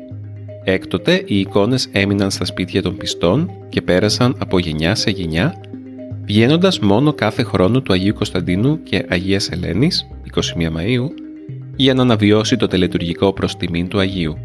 Έκτοτε 0.63 1.23
οι 1.25 1.39
εικόνες 1.39 1.89
έμειναν 1.91 2.31
στα 2.31 2.45
σπίτια 2.45 2.81
των 2.81 2.97
πιστών 2.97 3.51
και 3.69 3.81
πέρασαν 3.81 4.35
από 4.39 4.59
γενιά 4.59 4.95
σε 4.95 5.09
γενιά, 5.09 5.61
βγαίνοντας 6.25 6.79
μόνο 6.79 7.13
κάθε 7.13 7.43
χρόνο 7.43 7.81
του 7.81 7.93
Αγίου 7.93 8.13
Κωνσταντίνου 8.13 8.83
και 8.83 9.05
Αγίας 9.09 9.49
Ελένης, 9.49 10.07
21 10.23 10.71
Μαΐου, 10.71 11.07
για 11.75 11.93
να 11.93 12.01
αναβιώσει 12.01 12.57
το 12.57 12.67
τελετουργικό 12.67 13.33
προς 13.33 13.57
τιμήν 13.57 13.87
του 13.87 13.99
Αγίου. 13.99 14.37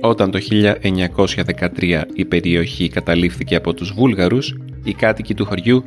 Όταν 0.00 0.30
το 0.30 0.38
1913 0.38 2.02
η 2.14 2.24
περιοχή 2.24 2.88
καταλήφθηκε 2.88 3.54
από 3.54 3.74
τους 3.74 3.92
Βούλγαρους, 3.92 4.56
οι 4.84 4.92
κάτοικοι 4.92 5.34
του 5.34 5.44
χωριού 5.44 5.84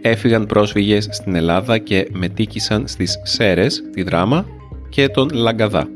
έφυγαν 0.00 0.46
πρόσφυγες 0.46 1.08
στην 1.10 1.34
Ελλάδα 1.34 1.78
και 1.78 2.08
μετήκησαν 2.12 2.86
στις 2.86 3.20
Σέρες, 3.22 3.82
τη 3.92 4.02
Δράμα 4.02 4.46
και 4.88 5.08
τον 5.08 5.30
Λαγκαδά. 5.32 5.88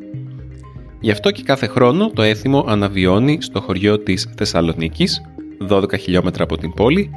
Γι' 1.00 1.10
αυτό 1.10 1.30
και 1.30 1.42
κάθε 1.42 1.66
χρόνο 1.66 2.10
το 2.14 2.22
έθιμο 2.22 2.64
αναβιώνει 2.68 3.38
στο 3.40 3.60
χωριό 3.60 3.98
της 3.98 4.28
Θεσσαλονίκης, 4.36 5.20
12 5.68 5.98
χιλιόμετρα 5.98 6.44
από 6.44 6.58
την 6.58 6.72
πόλη, 6.72 7.10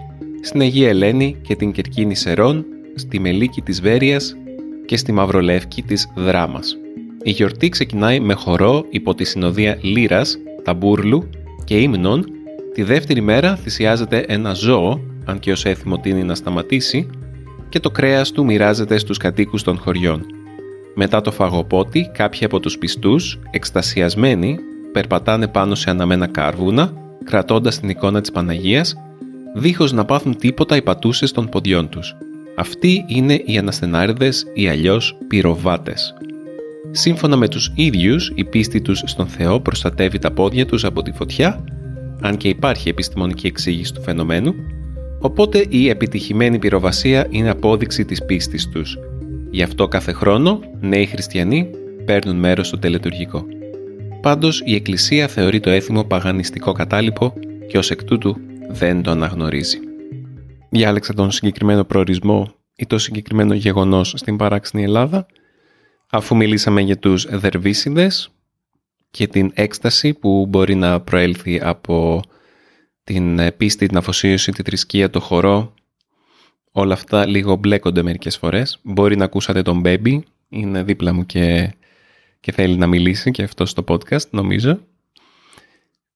στην 0.46 0.62
Αγία 0.62 0.90
Ελένη 0.90 1.38
και 1.42 1.56
την 1.56 1.72
Κερκίνη 1.72 2.16
Σερών, 2.16 2.66
στη 2.96 3.20
Μελίκη 3.20 3.62
της 3.62 3.82
Βέρειας 3.82 4.36
και 4.86 4.98
στη 4.98 5.12
Μαυρολεύκη 5.12 5.82
της 5.82 6.12
Δράμας. 6.16 6.78
Η 7.24 7.32
γιορτή 7.32 7.70
ξεκινάει 7.70 8.20
με 8.20 8.34
χορό 8.34 8.86
υπό 8.90 9.16
τη 9.16 9.24
συνοδεία 9.24 9.78
Λύρας, 9.82 10.38
Ταμπούρλου 10.64 11.30
και 11.64 11.78
Ύμνων. 11.78 12.26
Τη 12.74 12.84
δεύτερη 12.84 13.22
μέρα 13.22 13.56
θυσιάζεται 13.56 14.26
ένα 14.28 14.54
ζώο, 14.54 15.00
αν 15.26 15.40
και 15.40 15.52
ως 15.52 15.66
έθιμο 15.66 15.98
τίνει 15.98 16.24
να 16.24 16.36
σταματήσει, 16.36 17.08
και 17.70 17.80
το 17.80 17.90
κρέας 17.90 18.32
του 18.32 18.46
μοιράζεται 18.46 18.98
στους 18.98 19.18
κατοίκους 19.18 19.64
των 19.64 19.78
χωριών. 19.78 20.26
Μετά 20.96 21.22
το 21.22 21.32
φαγοπότη, 21.32 22.10
κάποιοι 22.14 22.46
από 22.46 22.60
τους 22.60 22.78
πιστούς, 22.78 23.40
εκστασιασμένοι, 23.52 24.58
περπατάνε 24.92 25.48
πάνω 25.48 25.76
σε 25.76 25.90
αναμένα 25.90 26.28
κάρβουνα, 26.28 26.94
κρατώντας 27.24 27.80
την 27.80 27.90
εικόνα 27.90 28.22
της 28.22 28.32
Παναγίας, 28.32 28.96
δίχως 29.56 29.92
να 29.92 30.06
πάθουν 30.06 30.38
τίποτα 30.38 30.76
οι 30.76 30.82
πατούσες 30.82 31.32
των 31.32 31.50
ποδιών 31.50 31.90
τους. 31.90 32.16
Αυτοί 32.56 33.06
είναι 33.08 33.42
οι 33.46 33.58
αναστενάριδες 33.58 34.46
ή 34.54 34.68
αλλιώς 34.68 35.18
πυροβάτες. 35.28 36.14
Σύμφωνα 36.92 37.36
με 37.36 37.48
τους 37.48 37.72
ίδιους, 37.76 38.32
η 38.36 38.44
πίστη 38.44 38.82
τους 38.82 39.04
στον 39.06 39.28
Θεό 39.28 39.60
προστατεύει 39.60 40.20
τα 40.20 40.32
πόδια 40.32 40.66
τους 40.66 40.84
από 40.84 41.02
τη 41.02 41.12
φωτιά, 41.12 41.64
αν 42.22 42.38
και 42.38 42.48
υπάρχει 42.48 42.90
επιστημονική 42.90 43.48
εξήγηση 43.48 43.94
του 43.94 44.02
φαινομένου, 44.02 44.54
οπότε 45.20 45.66
η 45.70 45.90
επιτυχημένη 45.90 46.60
πυροβασία 46.60 47.28
είναι 47.30 47.50
απόδειξη 47.50 48.06
της 48.06 48.26
πίστης 48.26 48.70
τους. 48.70 48.98
Γι' 49.50 49.64
αυτό 49.64 49.88
κάθε 49.88 50.12
χρόνο 50.12 50.60
νέοι 50.80 51.06
χριστιανοί 51.06 51.70
παίρνουν 52.06 52.36
μέρος 52.36 52.68
στο 52.68 52.78
τελετουργικό. 52.78 53.46
Πάντως 54.22 54.62
η 54.66 54.76
Εκκλησία 54.76 55.28
θεωρεί 55.28 55.60
το 55.60 55.70
έθιμο 55.70 56.04
παγανιστικό 56.04 56.72
κατάλοιπο 56.72 57.34
και 57.68 57.78
ως 57.78 57.92
εκ 57.92 58.04
τούτου 58.04 58.38
δεν 58.74 59.02
το 59.02 59.12
αναγνωρίζει. 59.12 59.80
Διάλεξα 60.70 61.14
τον 61.14 61.32
συγκεκριμένο 61.32 61.84
προορισμό 61.84 62.54
ή 62.76 62.86
το 62.86 62.98
συγκεκριμένο 62.98 63.54
γεγονός 63.54 64.14
στην 64.18 64.38
παράξενη 64.38 64.84
Ελλάδα 64.84 65.26
αφού 66.10 66.36
μιλήσαμε 66.36 66.82
για 66.82 66.98
τους 66.98 67.28
δερβίσιδες 67.30 68.30
και 69.12 69.28
την 69.28 69.52
έκσταση 69.54 70.14
που 70.14 70.46
μπορεί 70.50 70.76
να 70.76 71.02
προέλθει 71.02 71.60
από 71.64 72.22
την 73.04 73.40
πίστη, 73.58 73.88
την 73.88 73.98
αφοσίωση, 73.98 74.52
τη 74.52 74.64
θρησκεία, 74.64 75.10
το 75.10 75.20
χορό. 75.20 75.74
Όλα 76.72 76.94
αυτά 76.94 77.26
λίγο 77.26 77.56
μπλέκονται 77.56 78.02
μερικές 78.04 78.38
φορές. 78.38 78.80
Μπορεί 78.84 79.18
να 79.18 79.26
ακούσατε 79.26 79.62
τον 79.62 79.82
Baby, 79.86 80.20
είναι 80.50 80.84
δίπλα 80.84 81.14
μου 81.14 81.26
και, 81.26 81.74
και 82.40 82.52
θέλει 82.52 82.76
να 82.76 82.88
μιλήσει 82.88 83.32
και 83.32 83.44
αυτό 83.44 83.66
στο 83.66 83.84
podcast 83.88 84.30
νομίζω. 84.30 84.80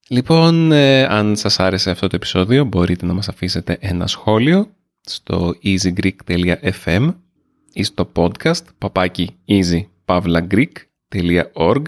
Λοιπόν, 0.09 0.71
ε, 0.71 1.03
αν 1.03 1.35
σας 1.35 1.59
άρεσε 1.59 1.89
αυτό 1.89 2.07
το 2.07 2.15
επεισόδιο 2.15 2.65
μπορείτε 2.65 3.05
να 3.05 3.13
μας 3.13 3.27
αφήσετε 3.27 3.77
ένα 3.79 4.07
σχόλιο 4.07 4.69
στο 5.01 5.53
easygreek.fm 5.63 7.13
ή 7.73 7.83
στο 7.83 8.11
podcast 8.15 8.63
παπάκι 8.77 9.35
easypavlagreek.org 9.47 11.81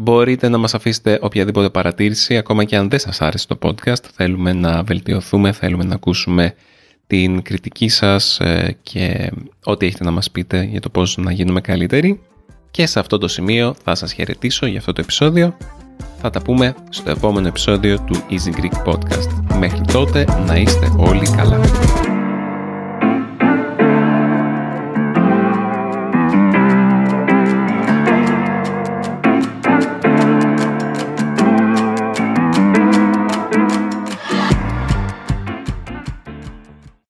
Μπορείτε 0.00 0.48
να 0.48 0.58
μας 0.58 0.74
αφήσετε 0.74 1.18
οποιαδήποτε 1.22 1.70
παρατήρηση, 1.70 2.36
ακόμα 2.36 2.64
και 2.64 2.76
αν 2.76 2.88
δεν 2.88 2.98
σας 2.98 3.20
άρεσε 3.20 3.46
το 3.46 3.58
podcast. 3.62 4.04
Θέλουμε 4.14 4.52
να 4.52 4.82
βελτιωθούμε, 4.82 5.52
θέλουμε 5.52 5.84
να 5.84 5.94
ακούσουμε 5.94 6.54
την 7.06 7.42
κριτική 7.42 7.88
σας 7.88 8.40
ε, 8.40 8.76
και 8.82 9.30
ό,τι 9.64 9.86
έχετε 9.86 10.04
να 10.04 10.10
μας 10.10 10.30
πείτε 10.30 10.62
για 10.62 10.80
το 10.80 10.88
πώς 10.88 11.16
να 11.16 11.32
γίνουμε 11.32 11.60
καλύτεροι. 11.60 12.20
Και 12.70 12.86
σε 12.86 12.98
αυτό 12.98 13.18
το 13.18 13.28
σημείο 13.28 13.74
θα 13.84 13.94
σας 13.94 14.12
χαιρετήσω 14.12 14.66
για 14.66 14.78
αυτό 14.78 14.92
το 14.92 15.00
επεισόδιο. 15.00 15.56
Θα 16.20 16.30
τα 16.30 16.42
πούμε 16.42 16.74
στο 16.88 17.10
επόμενο 17.10 17.48
επεισόδιο 17.48 17.98
του 18.00 18.14
Easy 18.30 18.60
Greek 18.60 18.92
Podcast. 18.92 19.56
Μέχρι 19.58 19.80
τότε 19.80 20.24
να 20.46 20.56
είστε 20.56 20.92
όλοι 20.96 21.30
καλά. 21.36 21.60